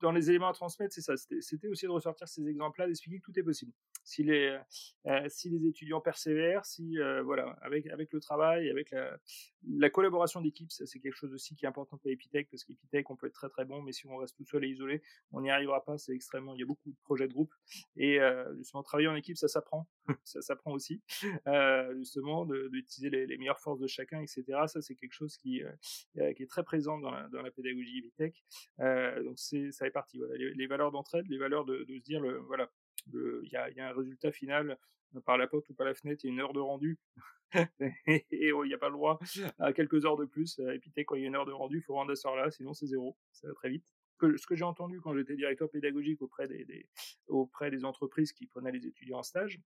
dans 0.00 0.12
les 0.12 0.28
éléments 0.28 0.48
à 0.48 0.52
transmettre, 0.52 0.92
c'est 0.92 1.00
ça. 1.00 1.14
C'était 1.16 1.68
aussi 1.68 1.86
de 1.86 1.90
ressortir 1.90 2.28
ces 2.28 2.46
exemples-là, 2.46 2.86
d'expliquer 2.86 3.20
que 3.20 3.24
tout 3.24 3.38
est 3.38 3.42
possible. 3.42 3.72
Si 4.04 4.22
les, 4.22 4.58
euh, 5.06 5.26
si 5.28 5.48
les 5.48 5.66
étudiants 5.66 6.00
persévèrent, 6.00 6.66
si 6.66 6.98
euh, 6.98 7.22
voilà, 7.22 7.56
avec 7.62 7.86
avec 7.86 8.12
le 8.12 8.20
travail, 8.20 8.68
avec 8.68 8.90
la, 8.90 9.18
la 9.66 9.88
collaboration 9.88 10.42
d'équipe, 10.42 10.70
c'est 10.70 11.00
quelque 11.00 11.14
chose 11.14 11.32
aussi 11.32 11.56
qui 11.56 11.64
est 11.64 11.68
important 11.68 11.96
pour 11.96 12.10
Epitech 12.10 12.50
parce 12.50 12.64
qu'Epitech, 12.64 13.10
on 13.10 13.16
peut 13.16 13.28
être 13.28 13.34
très 13.34 13.48
très 13.48 13.64
bon, 13.64 13.80
mais 13.80 13.92
si 13.92 14.06
on 14.06 14.16
reste 14.18 14.36
tout 14.36 14.44
seul 14.44 14.64
et 14.64 14.68
isolé, 14.68 15.02
on 15.32 15.40
n'y 15.40 15.50
arrivera 15.50 15.82
pas. 15.82 15.96
C'est 15.96 16.12
extrêmement. 16.12 16.54
Il 16.54 16.60
y 16.60 16.62
a 16.62 16.66
beaucoup 16.66 16.90
de 16.90 16.96
projets 17.02 17.28
de 17.28 17.32
groupe 17.32 17.54
et 17.96 18.20
euh, 18.20 18.54
justement 18.56 18.82
travailler 18.82 19.08
en 19.08 19.16
équipe, 19.16 19.38
ça 19.38 19.48
s'apprend. 19.48 19.88
ça 20.24 20.42
s'apprend 20.42 20.72
aussi. 20.72 21.02
justement, 21.96 22.44
d'utiliser 22.44 23.08
les, 23.08 23.26
les, 23.26 23.38
meilleures 23.38 23.60
forces 23.60 23.80
de 23.80 23.86
chacun, 23.86 24.20
etc. 24.20 24.44
Ça, 24.66 24.82
c'est 24.82 24.94
quelque 24.96 25.14
chose 25.14 25.38
qui 25.38 25.62
qui 26.14 26.42
est 26.42 26.50
très 26.50 26.62
présent 26.62 26.98
dans 26.98 27.10
la, 27.10 27.26
dans 27.28 27.40
la 27.40 27.50
pédagogie 27.50 27.98
Epitech. 27.98 28.44
donc 29.24 29.38
c'est 29.38 29.72
ça 29.72 29.86
partie. 29.90 30.18
Voilà, 30.18 30.34
les, 30.36 30.66
valeurs 30.66 30.90
d'entraide, 30.92 31.26
les 31.28 31.38
valeurs 31.38 31.64
de, 31.64 31.84
de, 31.84 31.96
se 31.96 32.02
dire, 32.02 32.20
le, 32.20 32.38
voilà, 32.40 32.70
il 33.12 33.50
y 33.50 33.56
a, 33.56 33.88
un 33.88 33.92
résultat 33.92 34.32
final 34.32 34.78
par 35.24 35.38
la 35.38 35.46
porte 35.46 35.68
ou 35.68 35.74
par 35.74 35.86
la 35.86 35.94
fenêtre, 35.94 36.24
a 36.24 36.28
une 36.28 36.40
heure 36.40 36.52
de 36.52 36.60
rendu, 36.60 36.98
et 38.08 38.24
il 38.30 38.62
n'y 38.66 38.74
a 38.74 38.78
pas 38.78 38.88
le 38.88 38.94
droit 38.94 39.18
à 39.58 39.72
quelques 39.72 40.04
heures 40.04 40.16
de 40.16 40.24
plus. 40.24 40.58
Et 40.58 40.78
puis, 40.78 40.92
quand 41.04 41.14
il 41.14 41.22
y 41.22 41.24
a 41.24 41.28
une 41.28 41.36
heure 41.36 41.46
de 41.46 41.52
rendu, 41.52 41.78
il 41.78 41.82
faut 41.82 41.94
rendre 41.94 42.10
à 42.12 42.16
ce 42.16 42.26
heure-là, 42.26 42.50
sinon 42.50 42.74
c'est 42.74 42.86
zéro, 42.86 43.16
ça 43.32 43.46
va 43.46 43.54
très 43.54 43.70
vite. 43.70 43.84
ce 44.20 44.46
que 44.46 44.56
j'ai 44.56 44.64
entendu 44.64 45.00
quand 45.00 45.14
j'étais 45.14 45.36
directeur 45.36 45.70
pédagogique 45.70 46.20
auprès 46.22 46.48
des, 46.48 46.64
des, 46.64 46.88
auprès 47.28 47.70
des 47.70 47.84
entreprises 47.84 48.32
qui 48.32 48.46
prenaient 48.46 48.72
les 48.72 48.86
étudiants 48.86 49.18
en 49.18 49.22
stage, 49.22 49.60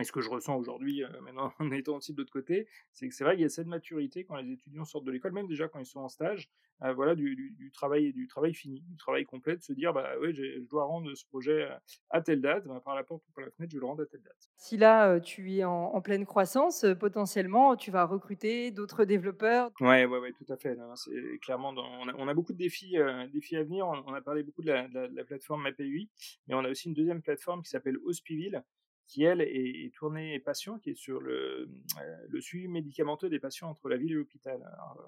et 0.00 0.04
ce 0.04 0.10
que 0.10 0.20
je 0.20 0.28
ressens 0.28 0.56
aujourd'hui, 0.56 1.04
euh, 1.04 1.08
maintenant 1.20 1.52
en 1.60 1.70
étant 1.70 1.96
aussi 1.96 2.12
de 2.12 2.18
l'autre 2.18 2.32
côté, 2.32 2.66
c'est 2.92 3.08
que 3.08 3.14
c'est 3.14 3.24
vrai 3.24 3.34
qu'il 3.34 3.42
y 3.42 3.46
a 3.46 3.48
cette 3.48 3.66
maturité 3.66 4.24
quand 4.24 4.36
les 4.36 4.52
étudiants 4.52 4.84
sortent 4.84 5.04
de 5.04 5.12
l'école, 5.12 5.32
même 5.32 5.46
déjà 5.46 5.68
quand 5.68 5.78
ils 5.78 5.86
sont 5.86 6.00
en 6.00 6.08
stage, 6.08 6.50
euh, 6.82 6.92
voilà, 6.92 7.14
du, 7.14 7.36
du, 7.36 7.52
du, 7.52 7.70
travail 7.70 8.12
du 8.12 8.26
travail 8.26 8.54
fini, 8.54 8.80
du 8.80 8.96
travail 8.96 9.24
complet, 9.24 9.56
de 9.56 9.62
se 9.62 9.72
dire 9.72 9.92
bah 9.92 10.10
oui, 10.20 10.34
je 10.34 10.68
dois 10.68 10.84
rendre 10.84 11.14
ce 11.14 11.24
projet 11.26 11.68
à 12.10 12.20
telle 12.20 12.40
date, 12.40 12.66
bah, 12.66 12.82
par 12.84 12.96
la 12.96 13.04
porte 13.04 13.22
ou 13.28 13.32
par 13.32 13.44
la 13.44 13.50
fenêtre, 13.52 13.72
je 13.72 13.78
le 13.78 13.86
rends 13.86 13.98
à 13.98 14.06
telle 14.06 14.22
date. 14.22 14.50
Si 14.56 14.76
là 14.76 15.12
euh, 15.12 15.20
tu 15.20 15.54
es 15.54 15.64
en, 15.64 16.00
pleine 16.00 16.26
croissance, 16.26 16.84
potentiellement 16.98 17.76
tu 17.76 17.92
vas 17.92 18.04
recruter 18.04 18.72
d'autres 18.72 19.04
développeurs. 19.04 19.70
Ouais, 19.80 20.04
ouais, 20.04 20.18
ouais, 20.18 20.32
tout 20.32 20.52
à 20.52 20.56
fait. 20.56 20.76
C'est 20.96 21.38
clairement, 21.40 21.72
dans, 21.72 21.86
on, 21.86 22.08
a, 22.08 22.14
on, 22.18 22.26
a, 22.26 22.34
beaucoup 22.34 22.52
de 22.52 22.58
défis, 22.58 22.96
défis 23.32 23.56
à 23.56 23.62
venir. 23.62 23.86
On, 23.86 24.12
a 24.12 24.20
parlé 24.20 24.42
beaucoup 24.42 24.62
de 24.62 24.66
la, 24.66 24.88
de 24.88 24.94
la, 24.94 25.08
de 25.08 25.14
la 25.14 25.24
plateforme 25.24 25.62
MapUI, 25.62 26.10
mais 26.48 26.54
on 26.54 26.64
a 26.64 26.68
aussi 26.68 26.88
une 26.88 26.94
deuxième 26.94 27.22
plateforme 27.22 27.62
qui 27.62 27.70
s'appelle 27.70 27.96
Hospiville 28.04 28.62
qui 29.06 29.22
elle 29.22 29.40
est, 29.40 29.92
tournée 29.94 30.38
patient, 30.40 30.78
qui 30.78 30.90
est 30.90 30.94
sur 30.94 31.20
le, 31.20 31.68
euh, 32.00 32.16
le, 32.28 32.40
suivi 32.40 32.68
médicamenteux 32.68 33.28
des 33.28 33.38
patients 33.38 33.68
entre 33.68 33.88
la 33.88 33.96
ville 33.96 34.12
et 34.12 34.14
l'hôpital. 34.14 34.60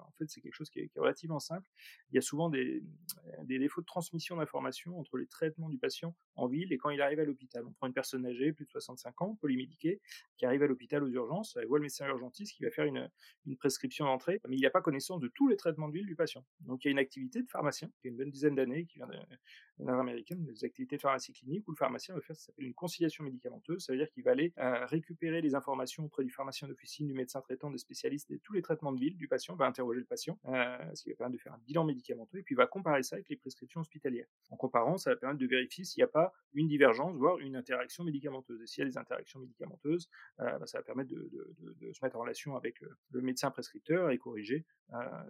En 0.05 0.11
fait, 0.17 0.29
c'est 0.29 0.41
quelque 0.41 0.53
chose 0.53 0.69
qui 0.69 0.79
est, 0.79 0.91
relativement 0.95 1.39
simple. 1.39 1.67
Il 2.11 2.15
y 2.15 2.17
a 2.17 2.21
souvent 2.21 2.49
des, 2.49 2.83
des 3.43 3.59
défauts 3.59 3.81
de 3.81 3.85
transmission 3.85 4.37
d'informations 4.37 4.99
entre 4.99 5.17
les 5.17 5.27
traitements 5.27 5.69
du 5.69 5.77
patient 5.77 6.15
en 6.35 6.47
ville 6.47 6.71
et 6.71 6.77
quand 6.77 6.89
il 6.89 7.01
arrive 7.01 7.19
à 7.19 7.25
l'hôpital. 7.25 7.65
On 7.65 7.71
prend 7.73 7.87
une 7.87 7.93
personne 7.93 8.25
âgée, 8.25 8.53
plus 8.53 8.65
de 8.65 8.71
65 8.71 9.21
ans, 9.21 9.35
polymédiquée, 9.41 10.01
qui 10.37 10.45
arrive 10.45 10.63
à 10.63 10.67
l'hôpital 10.67 11.03
aux 11.03 11.09
urgences, 11.09 11.57
elle 11.59 11.67
voit 11.67 11.79
le 11.79 11.83
médecin 11.83 12.07
urgentiste 12.07 12.55
qui 12.55 12.63
va 12.63 12.71
faire 12.71 12.85
une, 12.85 13.09
une 13.45 13.57
prescription 13.57 14.05
d'entrée, 14.05 14.39
mais 14.47 14.55
il 14.55 14.61
n'a 14.61 14.69
pas 14.69 14.81
connaissance 14.81 15.19
de 15.19 15.27
tous 15.29 15.47
les 15.47 15.57
traitements 15.57 15.87
de 15.87 15.93
ville 15.93 16.05
du 16.05 16.15
patient. 16.15 16.45
Donc 16.61 16.83
il 16.83 16.87
y 16.87 16.89
a 16.89 16.91
une 16.91 16.99
activité 16.99 17.41
de 17.41 17.49
pharmacien 17.49 17.89
qui 17.99 18.07
a 18.07 18.11
une 18.11 18.17
bonne 18.17 18.29
dizaine 18.29 18.55
d'années, 18.55 18.85
qui 18.85 18.99
vient 18.99 19.07
de, 19.07 19.91
américaine, 19.91 20.43
des 20.45 20.63
activités 20.63 20.97
de 20.97 21.01
pharmacie 21.01 21.33
clinique, 21.33 21.67
où 21.67 21.71
le 21.71 21.77
pharmacien 21.77 22.15
va 22.15 22.21
faire 22.21 22.35
ce 22.35 22.51
une 22.57 22.73
conciliation 22.73 23.23
médicamenteuse 23.23 23.86
ça 23.87 23.93
veut 23.93 23.99
dire 23.99 24.09
qu'il 24.09 24.23
va 24.23 24.31
aller 24.31 24.53
récupérer 24.57 25.39
les 25.39 25.55
informations 25.55 26.03
auprès 26.03 26.25
du 26.25 26.29
pharmacien 26.29 26.67
d'officine, 26.67 27.07
du 27.07 27.13
médecin 27.13 27.39
traitant, 27.39 27.71
des 27.71 27.77
spécialistes 27.77 28.29
et 28.31 28.39
tous 28.39 28.51
les 28.51 28.61
traitements 28.61 28.91
de 28.91 28.99
ville 28.99 29.15
du 29.15 29.29
patient, 29.29 29.55
va 29.55 29.65
interroger 29.65 30.01
le 30.01 30.05
patient, 30.05 30.37
ce 30.93 31.03
qui 31.03 31.09
va 31.09 31.15
permettre 31.15 31.37
de 31.37 31.41
faire 31.41 31.53
un 31.53 31.61
bilan 31.65 31.85
médicamenteux, 31.85 32.39
et 32.39 32.43
puis 32.43 32.53
va 32.53 32.67
comparer 32.67 33.01
ça 33.03 33.15
avec 33.15 33.29
les 33.29 33.37
prescriptions 33.37 33.79
hospitalières. 33.79 34.27
En 34.49 34.57
comparant, 34.57 34.97
ça 34.97 35.11
va 35.11 35.15
permettre 35.15 35.39
de 35.39 35.47
vérifier 35.47 35.85
s'il 35.85 36.01
n'y 36.01 36.03
a 36.03 36.09
pas 36.09 36.33
une 36.53 36.67
divergence, 36.67 37.15
voire 37.15 37.39
une 37.39 37.55
interaction 37.55 38.03
médicamenteuse. 38.03 38.61
Et 38.61 38.67
s'il 38.67 38.83
y 38.83 38.87
a 38.87 38.89
des 38.89 38.97
interactions 38.97 39.39
médicamenteuses, 39.39 40.09
bah, 40.37 40.59
ça 40.65 40.79
va 40.79 40.83
permettre 40.83 41.09
de, 41.09 41.93
se 41.93 42.03
mettre 42.03 42.17
en 42.17 42.21
relation 42.21 42.57
avec 42.57 42.81
le, 42.81 43.21
médecin 43.21 43.51
prescripteur 43.51 44.11
et 44.11 44.17
corriger 44.17 44.65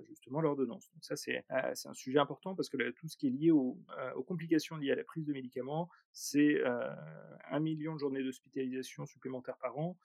justement 0.07 0.41
l'ordonnance. 0.41 0.89
Donc 0.93 1.03
ça, 1.03 1.15
c'est 1.15 1.45
un 1.49 1.93
sujet 1.93 2.19
important 2.19 2.55
parce 2.55 2.69
que 2.69 2.89
tout 2.91 3.07
ce 3.07 3.17
qui 3.17 3.27
est 3.27 3.31
lié 3.31 3.51
aux 3.51 3.77
complications 4.25 4.77
liées 4.77 4.91
à 4.91 4.95
la 4.95 5.03
prise 5.03 5.25
de 5.25 5.33
médicaments, 5.33 5.89
c'est 6.11 6.59
un 6.63 7.59
million 7.59 7.93
de 7.93 7.99
journées 7.99 8.23
d'hospitalisation 8.23 8.46
supplémentaires 9.05 9.57
par 9.57 9.77
an, 9.77 9.97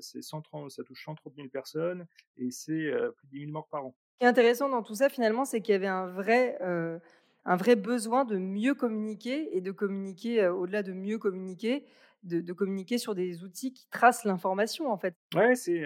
c'est 0.00 0.22
130, 0.22 0.70
ça 0.70 0.84
touche 0.84 1.04
130 1.04 1.34
000 1.36 1.48
personnes 1.48 2.06
et 2.36 2.50
c'est 2.50 2.90
plus 3.16 3.26
de 3.26 3.32
10 3.32 3.40
000 3.40 3.52
morts 3.52 3.68
par 3.68 3.86
an. 3.86 3.94
Ce 4.14 4.18
qui 4.18 4.24
est 4.24 4.28
intéressant 4.28 4.68
dans 4.68 4.82
tout 4.82 4.94
ça, 4.94 5.08
finalement, 5.08 5.44
c'est 5.44 5.60
qu'il 5.60 5.72
y 5.72 5.76
avait 5.76 5.86
un 5.86 6.06
vrai, 6.06 6.58
un 6.60 7.56
vrai 7.56 7.76
besoin 7.76 8.24
de 8.24 8.38
mieux 8.38 8.74
communiquer 8.74 9.56
et 9.56 9.60
de 9.60 9.72
communiquer, 9.72 10.46
au-delà 10.48 10.82
de 10.82 10.92
mieux 10.92 11.18
communiquer, 11.18 11.84
de, 12.22 12.52
communiquer 12.52 12.98
sur 12.98 13.14
des 13.14 13.44
outils 13.44 13.72
qui 13.72 13.88
tracent 13.90 14.24
l'information, 14.24 14.90
en 14.90 14.98
fait. 14.98 15.14
Ouais, 15.34 15.54
c'est. 15.54 15.84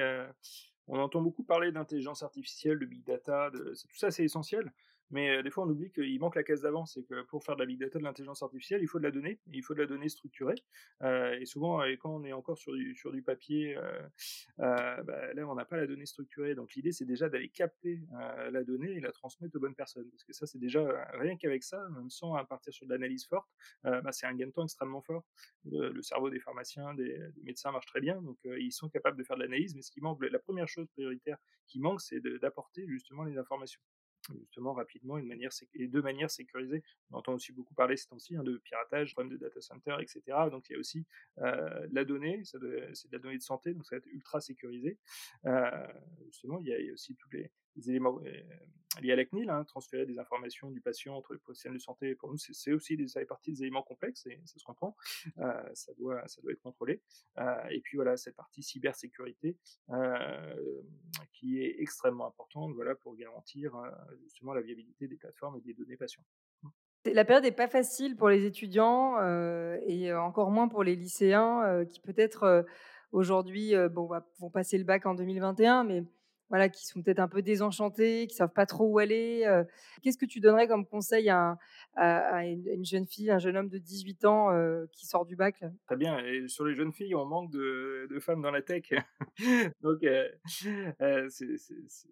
on 0.87 0.99
entend 0.99 1.21
beaucoup 1.21 1.43
parler 1.43 1.73
d'intelligence 1.73 2.23
artificielle, 2.23 2.79
de 2.79 2.87
big 2.87 3.05
data, 3.05 3.51
de, 3.51 3.75
tout 3.75 3.97
ça, 3.97 4.11
c'est 4.11 4.25
essentiel. 4.25 4.73
Mais 5.11 5.43
des 5.43 5.51
fois, 5.51 5.65
on 5.65 5.69
oublie 5.71 5.91
qu'il 5.91 6.19
manque 6.21 6.37
la 6.37 6.43
case 6.43 6.63
d'avant. 6.63 6.87
C'est 6.87 7.03
que 7.03 7.23
pour 7.23 7.45
faire 7.45 7.57
de 7.57 7.61
la 7.61 7.67
big 7.67 7.79
data, 7.79 7.99
de 7.99 8.05
l'intelligence 8.05 8.43
artificielle, 8.43 8.83
il 8.83 8.89
faut 8.89 8.99
de 8.99 9.05
la 9.05 9.11
donnée. 9.11 9.41
Il 9.53 9.63
faut 9.63 9.75
de 9.75 9.81
la 9.81 9.87
donnée 9.87 10.09
structurée. 10.09 10.63
et 11.03 11.45
souvent, 11.45 11.83
quand 12.01 12.15
on 12.15 12.25
est 12.25 12.33
encore 12.33 12.59
sur 12.59 12.73
du, 12.75 13.23
papier, 13.23 13.77
bah, 14.59 15.03
là, 15.35 15.47
on 15.49 15.55
n'a 15.55 15.65
pas 15.65 15.77
la 15.77 15.87
donnée 15.87 16.07
structurée. 16.07 16.55
Donc, 16.55 16.75
l'idée, 16.75 16.93
c'est 16.93 17.05
déjà 17.05 17.29
d'aller 17.29 17.49
capter 17.49 18.01
la 18.51 18.65
donnée 18.65 18.93
et 18.93 19.01
la 19.01 19.13
transmettre 19.13 19.57
aux 19.57 19.61
bonnes 19.61 19.75
personnes. 19.75 20.09
Parce 20.11 20.25
que 20.25 20.33
ça, 20.33 20.47
c'est 20.47 20.59
déjà 20.59 20.87
rien 21.15 21.37
qu'avec 21.37 21.63
ça, 21.63 21.89
même 21.91 22.11
sans 22.11 22.35
partir 22.45 22.73
sur 22.73 22.87
de 22.87 22.93
l'analyse 22.93 23.27
forte, 23.27 23.49
bah, 23.85 24.13
c'est 24.13 24.27
un 24.27 24.35
gain 24.35 24.47
de 24.47 24.53
temps 24.53 24.65
extrêmement 24.65 25.03
fort. 25.03 25.25
Le, 25.65 26.03
cerveau 26.03 26.31
des 26.31 26.41
pharmaciens, 26.41 26.95
des, 26.95 27.19
médecins 27.43 27.73
marche 27.73 27.87
très 27.87 28.01
bien. 28.01 28.21
Donc, 28.23 28.39
ils 28.45 28.73
sont 28.73 28.89
capables 28.89 29.17
de 29.17 29.25
faire 29.25 29.37
de 29.37 29.43
l'analyse. 29.43 29.75
Mais 29.75 29.83
ce 29.83 29.91
qui 29.91 30.01
manque, 30.01 30.23
la 30.23 30.39
première 30.39 30.69
chose 30.69 30.87
prioritaire 30.89 31.39
qui 31.67 31.81
manque, 31.81 32.01
c'est 32.01 32.21
d'apporter 32.21 32.87
justement 32.87 33.25
les 33.25 33.39
informations 33.39 33.81
justement 34.41 34.73
rapidement 34.73 35.19
une 35.19 35.27
manière 35.27 35.51
et 35.75 35.89
de 35.89 36.01
manière 36.01 36.31
sécurisée. 36.31 36.83
On 37.11 37.19
entend 37.19 37.35
aussi 37.35 37.53
beaucoup 37.53 37.75
parler 37.75 37.97
ces 37.97 38.09
temps-ci 38.09 38.37
hein, 38.37 38.43
de 38.43 38.59
piratage, 38.59 39.13
problème 39.15 39.33
de 39.33 39.39
data 39.39 39.61
center, 39.61 39.97
etc. 40.01 40.23
Donc 40.51 40.69
il 40.69 40.75
y 40.75 40.77
a 40.77 40.79
aussi 40.79 41.07
euh, 41.39 41.87
la 41.93 42.05
donnée, 42.05 42.43
c'est 42.45 42.59
de 42.59 42.91
la 43.13 43.19
donnée 43.19 43.39
de 43.39 43.43
santé, 43.43 43.75
donc 43.75 43.87
ça 43.87 43.97
va 43.97 43.99
être 43.99 44.07
ultra 44.07 44.41
sécurisé. 44.41 44.99
Euh, 45.47 45.87
justement, 46.27 46.59
il 46.61 46.69
y, 46.69 46.73
a, 46.73 46.79
il 46.79 46.87
y, 46.87 46.91
a, 46.91 46.93
aussi 46.93 47.15
tous 47.17 47.31
les, 47.31 47.51
les 47.79 47.91
éléments 47.91 48.19
euh, 48.25 49.01
liés 49.01 49.13
à 49.13 49.17
la 49.17 49.25
CNIL, 49.25 49.49
hein, 49.49 49.65
transférer 49.65 50.07
des 50.07 50.19
informations 50.19 50.71
du 50.71 50.81
patient 50.81 51.15
entre 51.15 51.33
les 51.33 51.39
professionnels 51.39 51.79
de 51.79 51.83
santé, 51.83 52.15
pour 52.15 52.31
nous, 52.31 52.37
c'est 52.37 52.73
aussi 52.73 52.97
des, 52.97 53.07
ça 53.07 53.21
fait 53.21 53.27
partie 53.27 53.53
des 53.53 53.63
éléments 53.63 53.83
complexes, 53.83 54.27
et 54.27 54.41
ça 54.45 54.59
se 54.59 54.65
comprend, 54.65 54.97
euh, 55.39 55.63
ça, 55.75 55.93
doit, 55.95 56.27
ça 56.27 56.43
doit 56.43 56.53
être 56.53 56.63
contrôlé. 56.63 57.01
Euh, 57.39 57.69
et 57.71 57.81
puis 57.81 57.97
voilà, 57.97 58.17
cette 58.17 58.37
partie 58.37 58.63
cybersécurité 58.63 59.57
qui 61.33 61.61
est 61.61 61.81
extrêmement 61.81 62.27
importante 62.27 62.75
voilà, 62.75 62.95
pour 62.97 63.15
garantir 63.17 63.77
justement 64.23 64.53
la 64.53 64.61
viabilité 64.61 65.07
des 65.07 65.17
plateformes 65.17 65.57
et 65.57 65.61
des 65.61 65.75
données 65.75 65.97
patients. 65.97 66.25
La 67.05 67.25
période 67.25 67.45
n'est 67.45 67.53
pas 67.53 67.69
facile 67.69 68.17
pour 68.17 68.29
les 68.29 68.45
étudiants 68.45 69.21
et 69.87 70.13
encore 70.13 70.51
moins 70.51 70.69
pour 70.69 70.83
les 70.83 70.97
lycéens 70.97 71.85
qui 71.87 72.01
peut-être 72.01 72.67
aujourd'hui 73.13 73.75
vont 73.75 74.51
passer 74.53 74.79
le 74.79 74.85
bac 74.85 75.07
en 75.07 75.15
2021, 75.15 75.85
mais 75.85 76.03
voilà, 76.49 76.69
qui 76.69 76.87
sont 76.87 77.03
peut-être 77.03 77.21
un 77.21 77.29
peu 77.29 77.43
désenchantés, 77.43 78.27
qui 78.27 78.35
savent 78.35 78.53
pas 78.53 78.67
trop 78.67 78.87
où 78.87 78.99
aller. 78.99 79.45
Qu'est-ce 80.03 80.19
que 80.19 80.27
tu 80.27 80.41
donnerais 80.41 80.69
comme 80.69 80.87
conseil 80.87 81.29
à, 81.29 81.59
une 81.97 82.85
jeune 82.85 83.07
fille, 83.07 83.31
un 83.31 83.39
jeune 83.39 83.57
homme 83.57 83.69
de 83.69 83.79
18 83.79 84.25
ans 84.25 84.49
qui 84.93 85.07
sort 85.07 85.25
du 85.27 85.37
bac 85.37 85.63
Très 85.87 85.97
bien. 85.97 86.19
Et 86.21 86.49
sur 86.49 86.65
les 86.65 86.75
jeunes 86.75 86.93
filles, 86.93 87.15
on 87.15 87.27
manque 87.27 87.51
de, 87.51 88.19
femmes 88.21 88.43
dans 88.43 88.51
la 88.51 88.63
tech. 88.63 88.93
Donc, 89.83 90.01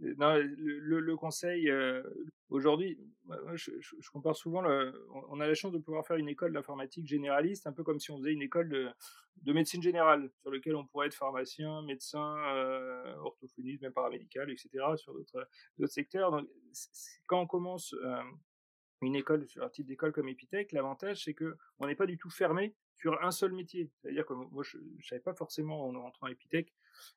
le, 0.00 1.14
conseil 1.16 1.70
aujourd'hui, 2.48 2.98
je, 3.54 4.10
compare 4.12 4.36
souvent. 4.36 4.62
on 5.28 5.40
a 5.40 5.46
la 5.46 5.54
chance 5.54 5.72
de 5.72 5.78
pouvoir 5.78 6.06
faire 6.06 6.16
une 6.16 6.28
école 6.28 6.52
d'informatique 6.52 7.06
généraliste, 7.06 7.66
un 7.66 7.72
peu 7.72 7.82
comme 7.82 7.98
si 7.98 8.10
on 8.10 8.18
faisait 8.18 8.32
une 8.32 8.42
école 8.42 8.68
de, 8.68 8.88
de 9.42 9.52
médecine 9.52 9.82
générale, 9.82 10.30
sur 10.40 10.50
lequel 10.50 10.76
on 10.76 10.86
pourrait 10.86 11.08
être 11.08 11.14
pharmacien, 11.14 11.82
médecin, 11.82 12.36
orthophoniste, 13.18 13.82
même 13.82 13.92
paramédical 13.92 14.50
etc., 14.50 14.70
sur 14.96 15.14
d'autres 15.14 15.46
secteurs. 15.86 16.42
Quand 17.26 17.40
on 17.40 17.46
commence 17.46 17.94
une 19.02 19.14
école, 19.14 19.46
un 19.60 19.68
type 19.68 19.86
d'école 19.86 20.12
comme 20.12 20.28
Epitech, 20.28 20.72
l'avantage, 20.72 21.24
c'est 21.24 21.34
qu'on 21.34 21.86
n'est 21.86 21.94
pas 21.94 22.06
du 22.06 22.16
tout 22.16 22.30
fermé 22.30 22.74
sur 22.94 23.22
un 23.22 23.30
seul 23.30 23.52
métier. 23.52 23.90
C'est-à-dire 24.00 24.24
que 24.24 24.32
moi, 24.32 24.62
je 24.64 24.78
ne 24.78 25.02
savais 25.02 25.20
pas 25.20 25.34
forcément 25.34 25.86
en 25.86 26.00
rentrant 26.00 26.26
à 26.26 26.30
Epitech. 26.30 26.72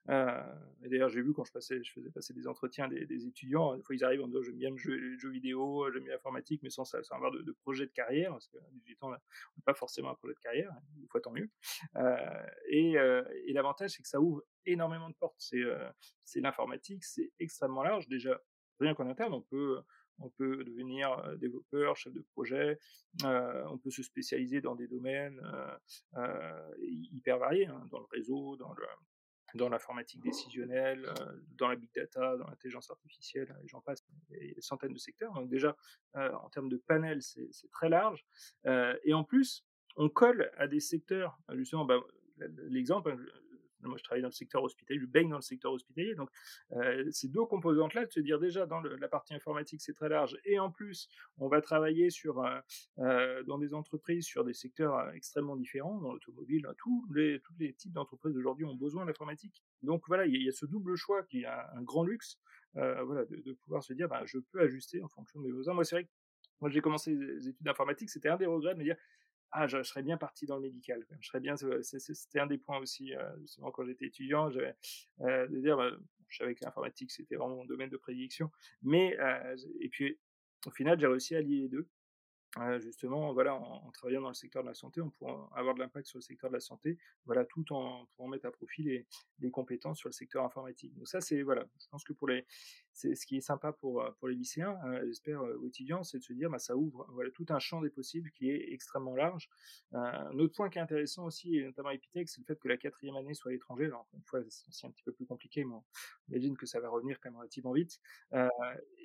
Euh, 0.10 0.42
d'ailleurs, 0.82 1.10
j'ai 1.10 1.22
vu 1.22 1.34
quand 1.34 1.44
je, 1.44 1.52
passais, 1.52 1.84
je 1.84 1.92
faisais 1.92 2.10
passer 2.10 2.34
des 2.34 2.48
entretiens 2.48 2.88
des, 2.88 3.28
étudiants, 3.28 3.76
des 3.76 3.84
fois 3.84 3.96
ils 3.96 4.04
arrivent 4.04 4.24
en 4.24 4.28
disant 4.28 4.42
j'aime 4.42 4.58
bien 4.58 4.70
le 4.72 4.78
jeu, 4.78 5.30
vidéo, 5.30 5.92
j'aime 5.92 6.04
bien 6.04 6.14
l'informatique, 6.14 6.62
mais 6.64 6.70
sans, 6.70 6.86
sans 6.86 6.98
avoir 7.16 7.32
de, 7.32 7.52
projet 7.64 7.86
de 7.86 7.92
carrière, 7.92 8.32
parce 8.32 8.48
qu'à 8.48 8.60
18 8.72 9.04
ans, 9.04 9.08
on 9.08 9.12
n'a 9.12 9.22
pas 9.66 9.74
forcément 9.74 10.10
un 10.10 10.16
projet 10.16 10.34
de 10.34 10.40
carrière, 10.40 10.72
une 11.00 11.08
fois 11.08 11.22
tant 11.22 11.32
mieux. 11.32 11.50
Euh, 11.98 12.46
et, 12.70 12.94
et 12.94 13.54
l'avantage, 13.54 13.92
c'est 13.92 14.02
que 14.02 14.10
ça 14.10 14.20
ouvre 14.20 14.44
énormément 14.66 15.10
de 15.10 15.16
portes. 15.16 15.36
C'est 15.40 16.42
l'informatique, 16.42 17.04
c'est 17.04 17.32
extrêmement 17.40 17.84
large. 17.84 18.08
Déjà, 18.08 18.40
rien 18.80 18.94
qu'en 18.94 19.08
interne, 19.08 19.34
on 19.34 19.42
peut 19.42 19.82
on 20.22 20.30
peut 20.30 20.64
devenir 20.64 21.38
développeur, 21.38 21.96
chef 21.96 22.14
de 22.14 22.22
projet, 22.34 22.80
on 23.24 23.78
peut 23.78 23.90
se 23.90 24.04
spécialiser 24.04 24.62
dans 24.62 24.76
des 24.76 24.88
domaines 24.88 25.42
hyper 26.78 27.38
variés, 27.38 27.68
hein, 27.68 27.88
dans 27.92 28.00
le 28.00 28.06
réseau, 28.12 28.56
dans 28.58 28.74
le, 28.74 28.86
dans 29.56 29.70
l'informatique 29.70 30.22
décisionnelle, 30.22 31.12
dans 31.58 31.68
la 31.68 31.76
big 31.76 31.90
data, 31.94 32.38
dans 32.38 32.48
l'intelligence 32.48 32.90
artificielle, 32.90 33.56
et 33.64 33.68
j'en 33.68 33.82
passe, 33.82 34.06
des 34.30 34.56
centaines 34.60 34.94
de 34.94 35.00
secteurs. 35.00 35.34
Donc 35.34 35.50
déjà, 35.50 35.76
en 36.16 36.50
termes 36.50 36.70
de 36.70 36.78
panel, 36.78 37.22
c'est 37.22 37.72
très 37.72 37.90
large. 37.90 38.26
et 38.66 39.14
en 39.14 39.24
plus, 39.24 39.66
on 39.96 40.10
colle 40.10 40.52
à 40.58 40.68
des 40.68 40.80
secteurs, 40.80 41.38
justement, 41.54 41.86
bah, 41.86 42.00
l'exemple, 42.70 43.16
moi, 43.88 43.98
je 43.98 44.04
travaille 44.04 44.22
dans 44.22 44.30
le 44.30 44.34
secteur 44.34 44.64
hospitalier, 44.64 45.00
je 45.00 45.06
baigne 45.06 45.30
dans 45.30 45.38
le 45.38 45.42
secteur 45.42 45.72
hospitalier. 45.72 46.16
Donc, 46.16 46.30
euh, 46.74 47.08
ces 47.12 47.30
deux 47.30 47.46
composantes-là, 47.46 48.06
de 48.06 48.12
se 48.12 48.20
dire 48.20 48.40
déjà 48.40 48.66
dans 48.66 48.82
la 48.82 49.08
partie 49.08 49.34
informatique, 49.34 49.82
c'est 49.82 49.94
très 49.94 50.10
large. 50.10 50.38
Et 50.46 50.60
en 50.60 50.72
plus, 50.72 51.08
on 51.38 51.48
va 51.48 51.62
travailler 51.62 52.10
sur, 52.10 52.44
euh, 52.44 52.60
euh, 53.00 53.44
dans 53.44 53.58
des 53.58 53.74
entreprises 53.74 54.26
sur 54.26 54.44
des 54.44 54.54
secteurs 54.54 55.10
extrêmement 55.14 55.56
différents, 55.56 56.00
dans 56.00 56.14
l'automobile. 56.14 56.68
Tous 56.78 57.06
les, 57.14 57.40
tous 57.42 57.54
les 57.60 57.74
types 57.74 57.94
d'entreprises 57.94 58.36
aujourd'hui 58.36 58.66
ont 58.66 58.76
besoin 58.76 59.06
d'informatique. 59.06 59.64
Donc, 59.84 60.04
voilà, 60.08 60.26
il 60.26 60.42
y, 60.42 60.50
a 60.50 60.52
ce 60.52 60.66
double 60.66 60.96
choix 60.96 61.24
qui 61.24 61.42
est 61.42 61.46
un, 61.46 61.82
grand 61.82 62.04
luxe, 62.04 62.40
voilà, 62.74 63.26
de, 63.26 63.54
pouvoir 63.54 63.84
se 63.84 63.94
dire, 63.94 64.08
bah, 64.08 64.24
je 64.26 64.40
peux 64.52 64.62
ajuster 64.62 65.02
en 65.02 65.08
fonction 65.08 65.40
de 65.40 65.46
mes 65.46 65.54
besoins. 65.54 65.74
Moi, 65.74 65.86
c'est 65.86 65.96
vrai 65.96 66.04
que 66.06 66.10
moi, 66.62 66.70
j'ai 66.70 66.82
commencé 66.82 67.16
les 67.16 67.48
études 67.48 67.64
d'informatique, 67.66 68.10
c'était 68.10 68.30
un 68.30 68.38
des 68.38 68.46
regrets 68.46 68.74
de 68.74 68.80
me 68.80 68.84
dire, 68.84 68.98
ah, 69.52 69.68
je, 69.68 69.82
serais 69.84 70.04
bien 70.04 70.18
parti 70.18 70.46
dans 70.46 70.56
le 70.56 70.62
médical. 70.62 71.06
Je 71.20 71.28
serais 71.28 71.40
bien, 71.40 71.56
c'était 71.56 72.40
un 72.40 72.48
des 72.48 72.58
points 72.58 72.80
aussi, 72.80 73.16
euh, 73.16 73.40
justement, 73.42 73.72
quand 73.72 73.84
j'étais 73.86 74.06
étudiant, 74.06 74.52
euh, 74.52 75.48
de 75.48 75.60
dire, 75.60 75.78
bah, 75.78 75.92
je 76.28 76.38
savais 76.38 76.54
que 76.54 76.64
l'informatique, 76.64 77.12
c'était 77.12 77.36
vraiment 77.36 77.56
mon 77.56 77.66
domaine 77.66 77.90
de 77.90 77.98
prédilection. 77.98 78.52
Mais, 78.84 79.20
euh, 79.20 79.56
et 79.80 79.90
puis, 79.90 80.20
au 80.68 80.72
final, 80.72 81.00
j'ai 81.00 81.08
réussi 81.08 81.36
à 81.36 81.42
lier 81.42 81.62
les 81.62 81.70
deux 81.70 81.88
justement, 82.80 83.32
voilà, 83.34 83.54
en, 83.54 83.92
travaillant 83.92 84.22
dans 84.22 84.30
le 84.30 84.34
secteur 84.34 84.64
de 84.64 84.68
la 84.70 84.74
santé, 84.74 85.02
on 85.02 85.10
pourra 85.12 85.50
avoir 85.56 85.76
de 85.76 85.80
l'impact 85.80 86.08
sur 86.08 86.18
le 86.18 86.24
secteur 86.24 86.50
de 86.50 86.56
la 86.56 86.60
santé, 86.60 86.98
voilà, 87.26 87.46
tout 87.46 87.72
en 87.72 88.08
pouvant 88.08 88.28
mettre 88.28 88.48
à 88.48 88.52
profit 88.52 88.84
les, 88.84 89.08
les 89.40 89.52
compétences 89.52 90.00
sur 90.00 90.10
le 90.10 90.14
secteur 90.14 90.44
informatique. 90.44 90.94
Donc 90.96 91.08
ça, 91.08 91.22
c'est 91.22 91.44
voilà, 91.44 91.66
je 91.80 91.88
pense 91.90 92.04
que 92.04 92.14
pour 92.14 92.28
les, 92.28 92.46
c'est 93.00 93.16
ce 93.16 93.26
qui 93.26 93.38
est 93.38 93.42
sympa 93.42 93.72
pour 93.72 94.04
pour 94.20 94.28
les 94.28 94.36
lycéens, 94.36 94.78
hein, 94.84 95.00
j'espère 95.06 95.42
aux 95.42 95.68
étudiants, 95.68 96.04
c'est 96.04 96.18
de 96.18 96.24
se 96.24 96.34
dire, 96.34 96.50
bah, 96.50 96.60
ça 96.60 96.76
ouvre, 96.76 97.08
voilà, 97.12 97.32
tout 97.32 97.46
un 97.50 97.60
champ 97.60 97.82
des 97.82 97.90
possibles 97.90 98.30
qui 98.32 98.50
est 98.50 98.74
extrêmement 98.74 99.16
large. 99.16 99.50
un 99.94 100.38
autre 100.38 100.54
point 100.54 100.70
qui 100.70 100.80
est 100.80 100.82
intéressant 100.82 101.26
aussi, 101.26 101.56
et 101.58 101.64
notamment 101.64 101.92
Epitech, 101.92 102.28
c'est 102.28 102.42
le 102.42 102.46
fait 102.46 102.60
que 102.60 102.68
la 102.68 102.78
quatrième 102.78 103.16
année 103.16 103.34
soit 103.34 103.52
à 103.52 103.54
l'étranger. 103.54 103.90
Une 104.14 104.24
fois, 104.26 104.42
c'est 104.50 104.86
un 104.86 104.92
petit 104.92 105.04
peu 105.04 105.14
plus 105.14 105.26
compliqué, 105.26 105.64
mais 105.64 105.76
on 105.76 105.84
imagine 106.30 106.58
que 106.58 106.66
ça 106.66 106.82
va 106.82 106.90
revenir 106.90 107.20
quand 107.22 107.30
même 107.30 107.40
relativement 107.40 107.72
vite. 107.72 108.02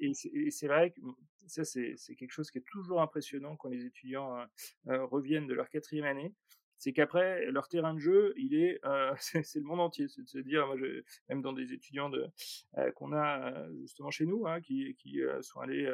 et 0.00 0.50
c'est 0.50 0.66
vrai 0.66 0.90
que 0.90 1.00
ça, 1.46 1.64
c'est 1.64 1.96
quelque 2.16 2.32
chose 2.32 2.50
qui 2.50 2.58
est 2.58 2.66
toujours 2.66 3.00
impressionnant 3.00 3.56
quand 3.56 3.68
les 3.68 3.84
étudiants 3.84 4.44
reviennent 4.86 5.46
de 5.46 5.54
leur 5.54 5.68
quatrième 5.68 6.06
année, 6.06 6.34
c'est 6.84 6.92
qu'après 6.92 7.46
leur 7.46 7.66
terrain 7.68 7.94
de 7.94 7.98
jeu, 7.98 8.34
il 8.36 8.54
est, 8.54 8.78
c'est 9.18 9.54
le 9.56 9.62
monde 9.62 9.80
entier. 9.80 10.06
C'est 10.08 10.20
de 10.20 10.28
se 10.28 10.36
dire, 10.36 10.66
moi, 10.66 10.76
je, 10.76 11.02
même 11.30 11.40
dans 11.40 11.54
des 11.54 11.72
étudiants 11.72 12.10
de 12.10 12.28
qu'on 12.96 13.14
a 13.14 13.66
justement 13.80 14.10
chez 14.10 14.26
nous, 14.26 14.46
hein, 14.46 14.60
qui, 14.60 14.94
sont 15.40 15.60
allés 15.60 15.90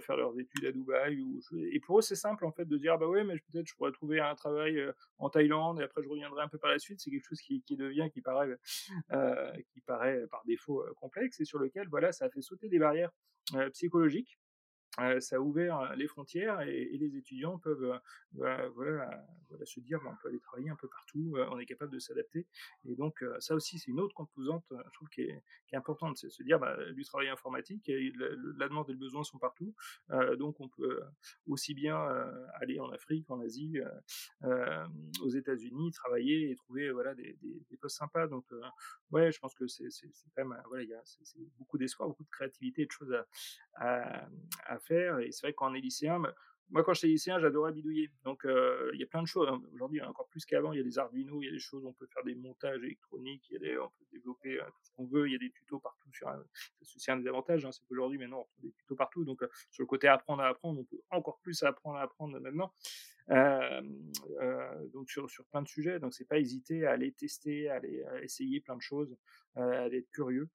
faire 0.00 0.16
leurs 0.16 0.38
études 0.38 0.64
à 0.64 0.70
Dubaï, 0.70 1.40
et 1.72 1.80
pour 1.80 1.98
eux 1.98 2.02
c'est 2.02 2.14
simple 2.14 2.44
en 2.44 2.52
fait 2.52 2.66
de 2.66 2.76
dire, 2.78 2.98
bah 2.98 3.08
ouais, 3.08 3.24
mais 3.24 3.34
peut-être 3.50 3.66
je 3.66 3.74
pourrais 3.74 3.90
trouver 3.90 4.20
un 4.20 4.36
travail 4.36 4.80
en 5.18 5.28
Thaïlande 5.28 5.80
et 5.80 5.82
après 5.82 6.04
je 6.04 6.08
reviendrai 6.08 6.44
un 6.44 6.48
peu 6.48 6.58
par 6.58 6.70
la 6.70 6.78
suite. 6.78 7.00
C'est 7.00 7.10
quelque 7.10 7.26
chose 7.26 7.40
qui, 7.40 7.62
qui 7.62 7.76
devient, 7.76 8.08
qui 8.12 8.20
paraît, 8.20 8.56
qui 9.72 9.80
paraît 9.80 10.24
par 10.30 10.44
défaut 10.44 10.84
complexe 11.00 11.40
et 11.40 11.44
sur 11.44 11.58
lequel, 11.58 11.88
voilà, 11.88 12.12
ça 12.12 12.26
a 12.26 12.30
fait 12.30 12.42
sauter 12.42 12.68
des 12.68 12.78
barrières 12.78 13.10
psychologiques 13.72 14.38
ça 15.20 15.36
a 15.36 15.38
ouvert 15.38 15.94
les 15.96 16.06
frontières 16.06 16.60
et, 16.60 16.90
les 16.98 17.16
étudiants 17.16 17.58
peuvent 17.58 17.98
bah, 18.32 18.68
voilà, 18.74 19.24
voilà, 19.48 19.64
se 19.64 19.80
dire 19.80 20.00
bah, 20.04 20.10
on 20.12 20.16
peut 20.22 20.28
aller 20.28 20.38
travailler 20.38 20.70
un 20.70 20.76
peu 20.76 20.88
partout, 20.88 21.34
on 21.50 21.58
est 21.58 21.66
capable 21.66 21.92
de 21.92 21.98
s'adapter. 21.98 22.46
Et 22.84 22.94
donc 22.94 23.24
ça 23.40 23.54
aussi 23.54 23.78
c'est 23.78 23.90
une 23.90 24.00
autre 24.00 24.14
composante, 24.14 24.64
je 24.70 24.92
trouve 24.92 25.08
qui 25.08 25.22
est, 25.22 25.42
importante, 25.74 26.18
c'est 26.18 26.28
se 26.28 26.42
dire 26.42 26.58
bah, 26.58 26.76
du 26.92 27.02
travail 27.02 27.28
informatique, 27.28 27.90
la, 28.58 28.68
demande 28.68 28.90
et 28.90 28.92
le 28.92 28.98
besoin 28.98 29.24
sont 29.24 29.38
partout, 29.38 29.74
donc 30.38 30.60
on 30.60 30.68
peut 30.68 31.00
aussi 31.46 31.72
bien 31.72 31.96
aller 32.60 32.78
en 32.78 32.90
Afrique, 32.90 33.30
en 33.30 33.40
Asie, 33.40 33.78
aux 34.42 35.30
États-Unis, 35.30 35.92
travailler 35.92 36.50
et 36.50 36.56
trouver 36.56 36.92
des, 37.16 37.76
postes 37.80 37.96
sympas. 37.96 38.26
Donc 38.26 38.44
ouais, 39.10 39.32
je 39.32 39.38
pense 39.40 39.54
que 39.54 39.66
c'est 39.66 39.88
quand 40.36 40.46
même 40.46 40.62
beaucoup 41.58 41.78
d'espoir, 41.78 42.08
beaucoup 42.08 42.24
de 42.24 42.30
créativité 42.30 42.84
de 42.84 42.90
choses 42.90 43.16
à, 43.74 44.28
à 44.66 44.78
faire. 44.82 45.18
Et 45.20 45.32
c'est 45.32 45.46
vrai 45.46 45.52
qu'on 45.52 45.74
est 45.74 45.80
lycéen, 45.80 46.20
moi 46.70 46.82
quand 46.82 46.94
j'étais 46.94 47.08
lycéen, 47.08 47.38
j'adorais 47.38 47.72
bidouiller. 47.72 48.10
Donc 48.24 48.44
il 48.44 48.98
y 48.98 49.02
a 49.02 49.06
plein 49.06 49.22
de 49.22 49.26
choses. 49.26 49.48
Hein. 49.48 49.62
Aujourd'hui, 49.74 50.00
encore 50.02 50.28
plus 50.28 50.44
qu'avant, 50.44 50.72
il 50.72 50.78
y 50.78 50.80
a 50.80 50.84
des 50.84 50.98
Arduino, 50.98 51.42
il 51.42 51.46
y 51.46 51.48
a 51.48 51.52
des 51.52 51.58
choses, 51.58 51.84
on 51.84 51.92
peut 51.92 52.06
faire 52.06 52.24
des 52.24 52.34
montages 52.34 52.82
électroniques, 52.82 53.50
y 53.50 53.56
a 53.56 53.82
on 53.82 53.88
peut 53.88 54.04
développer 54.10 54.58
tout 54.58 54.84
ce 54.84 54.90
qu'on 54.92 55.06
veut, 55.06 55.28
il 55.28 55.32
y 55.32 55.36
a 55.36 55.38
des 55.38 55.50
tutos 55.50 55.78
partout. 55.78 56.10
Sur 56.12 56.32
c'est 56.82 57.12
un 57.12 57.18
des 57.18 57.28
avantages, 57.28 57.64
hein, 57.64 57.72
c'est 57.72 57.84
qu'aujourd'hui, 57.86 58.18
maintenant, 58.18 58.40
on 58.40 58.44
trouve 58.44 58.62
des 58.62 58.72
tutos 58.72 58.96
partout. 58.96 59.24
Donc 59.24 59.44
sur 59.70 59.82
le 59.82 59.86
côté 59.86 60.08
apprendre 60.08 60.42
à 60.42 60.48
apprendre, 60.48 60.80
on 60.80 60.84
peut 60.84 61.00
encore 61.10 61.38
plus 61.40 61.62
apprendre 61.62 61.98
à 61.98 62.02
apprendre 62.02 62.40
maintenant. 62.40 62.72
donc 64.92 65.10
sur, 65.10 65.28
sur 65.30 65.44
plein 65.46 65.62
de 65.62 65.68
sujets, 65.68 66.00
donc 66.00 66.14
c'est 66.14 66.28
pas 66.28 66.38
hésiter 66.38 66.86
à 66.86 66.92
aller 66.92 67.12
tester, 67.12 67.68
à 67.68 67.74
aller 67.74 68.02
essayer 68.22 68.60
plein 68.60 68.76
de 68.76 68.82
choses, 68.82 69.14
à 69.56 69.88
être 69.88 70.10
curieux 70.10 70.48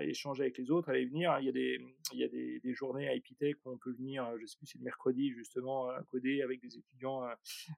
échanger 0.00 0.42
avec 0.42 0.58
les 0.58 0.70
autres, 0.70 0.88
aller 0.88 1.06
venir. 1.06 1.36
Il 1.40 1.46
y 1.46 1.48
a 1.48 1.52
des, 1.52 1.80
il 2.12 2.18
y 2.18 2.24
a 2.24 2.28
des, 2.28 2.74
journées 2.74 3.08
à 3.08 3.14
Epitech 3.14 3.56
où 3.64 3.72
on 3.72 3.78
peut 3.78 3.92
venir, 3.92 4.26
je 4.40 4.46
sais 4.46 4.56
plus, 4.56 4.66
c'est 4.66 4.78
le 4.78 4.84
mercredi 4.84 5.32
justement, 5.32 5.88
coder 6.08 6.42
avec 6.42 6.60
des 6.60 6.78
étudiants 6.78 7.22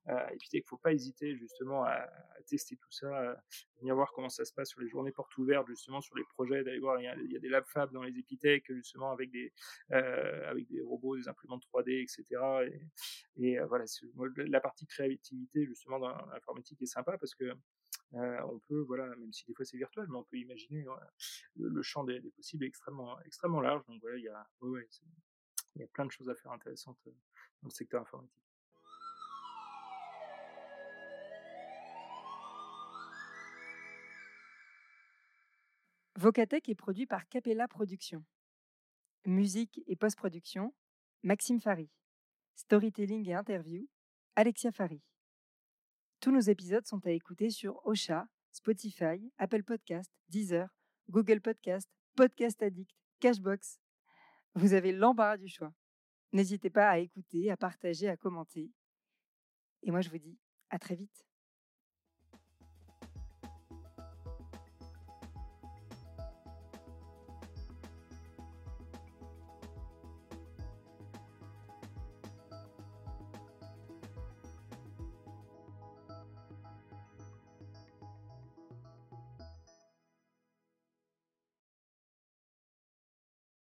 à 0.07 0.33
Epitech. 0.33 0.67
Faut 0.67 0.77
pas 0.77 0.93
hésiter 0.93 1.35
justement 1.37 1.85
à, 1.85 2.07
tester 2.47 2.77
tout 2.77 2.91
ça, 2.91 3.31
à 3.31 3.37
venir 3.81 3.95
voir 3.95 4.13
comment 4.13 4.29
ça 4.29 4.45
se 4.45 4.53
passe 4.53 4.69
sur 4.69 4.81
les 4.81 4.89
journées 4.89 5.13
portes 5.13 5.37
ouvertes 5.39 5.67
justement 5.69 6.01
sur 6.01 6.17
les 6.17 6.25
projets, 6.25 6.63
d'aller 6.65 6.79
voir. 6.79 7.01
Il 7.01 7.31
y, 7.31 7.37
a, 7.37 7.39
des 7.39 7.49
lab 7.49 7.65
fab 7.67 7.93
dans 7.93 8.03
les 8.03 8.19
Epitech 8.19 8.65
justement 8.73 9.13
avec 9.13 9.31
des, 9.31 9.53
avec 9.91 10.69
des 10.69 10.81
robots, 10.81 11.17
des 11.17 11.29
imprimantes 11.29 11.65
3D, 11.73 12.03
etc. 12.03 12.25
Et, 13.37 13.45
et 13.45 13.59
voilà, 13.61 13.85
la 14.37 14.61
partie 14.61 14.87
créativité 14.87 15.67
justement 15.67 15.99
dans 15.99 16.09
l'informatique 16.33 16.81
est 16.83 16.87
sympa 16.87 17.17
parce 17.19 17.35
que 17.35 17.53
on 18.15 18.59
peut, 18.69 18.81
voilà, 18.81 19.09
même 19.17 19.33
si 19.33 19.45
des 19.47 19.55
fois 19.55 19.65
c'est 19.65 19.77
virtuel, 19.77 20.07
mais 20.09 20.17
on 20.17 20.25
peut 20.25 20.37
imaginer 20.37 20.85
le, 21.57 21.83
champ 21.83 22.05
des, 22.05 22.21
possibles 22.21 22.65
est 22.65 22.69
extrêmement, 22.69 23.21
extrêmement 23.23 23.61
large. 23.61 23.85
Donc 23.87 24.01
voilà, 24.01 24.19
il 24.19 24.25
y 24.25 24.29
a, 24.29 24.47
il 24.63 25.81
y 25.81 25.85
a 25.85 25.89
plein 25.89 26.07
de 26.07 26.11
choses 26.11 26.29
à 26.29 26.35
faire 26.35 26.53
intéressantes 26.53 26.99
dans 27.05 27.69
le 27.69 27.71
secteur 27.71 28.03
informatique. 28.03 28.43
Vocatech 36.17 36.69
est 36.69 36.75
produit 36.77 37.07
par 37.07 37.27
Capella 37.29 37.67
Productions. 37.67 38.25
Musique 39.27 39.83
et 39.87 39.97
post-production, 39.97 40.73
Maxime 41.23 41.61
Fari. 41.61 41.91
Storytelling 42.55 43.29
et 43.29 43.35
interview, 43.35 43.89
Alexia 44.37 44.71
Fari. 44.71 45.03
Tous 46.23 46.31
nos 46.31 46.39
épisodes 46.39 46.87
sont 46.87 47.05
à 47.05 47.11
écouter 47.11 47.51
sur 47.51 47.85
Ocha, 47.85 48.29
Spotify, 48.53 49.29
Apple 49.39 49.65
Podcast, 49.65 50.09
Deezer, 50.29 50.69
Google 51.11 51.41
Podcast, 51.41 51.89
Podcast 52.15 52.63
Addict, 52.63 52.95
Cashbox. 53.19 53.81
Vous 54.55 54.73
avez 54.73 54.93
l'embarras 54.93 55.37
du 55.37 55.49
choix. 55.49 55.75
N'hésitez 56.33 56.71
pas 56.71 56.91
à 56.91 56.99
écouter, 57.01 57.51
à 57.51 57.57
partager, 57.57 58.09
à 58.09 58.17
commenter. 58.17 58.71
Et 59.83 59.91
moi, 59.91 60.01
je 60.01 60.11
vous 60.11 60.19
dis 60.19 60.39
à 60.71 60.79
très 60.79 60.95
vite. 60.95 61.27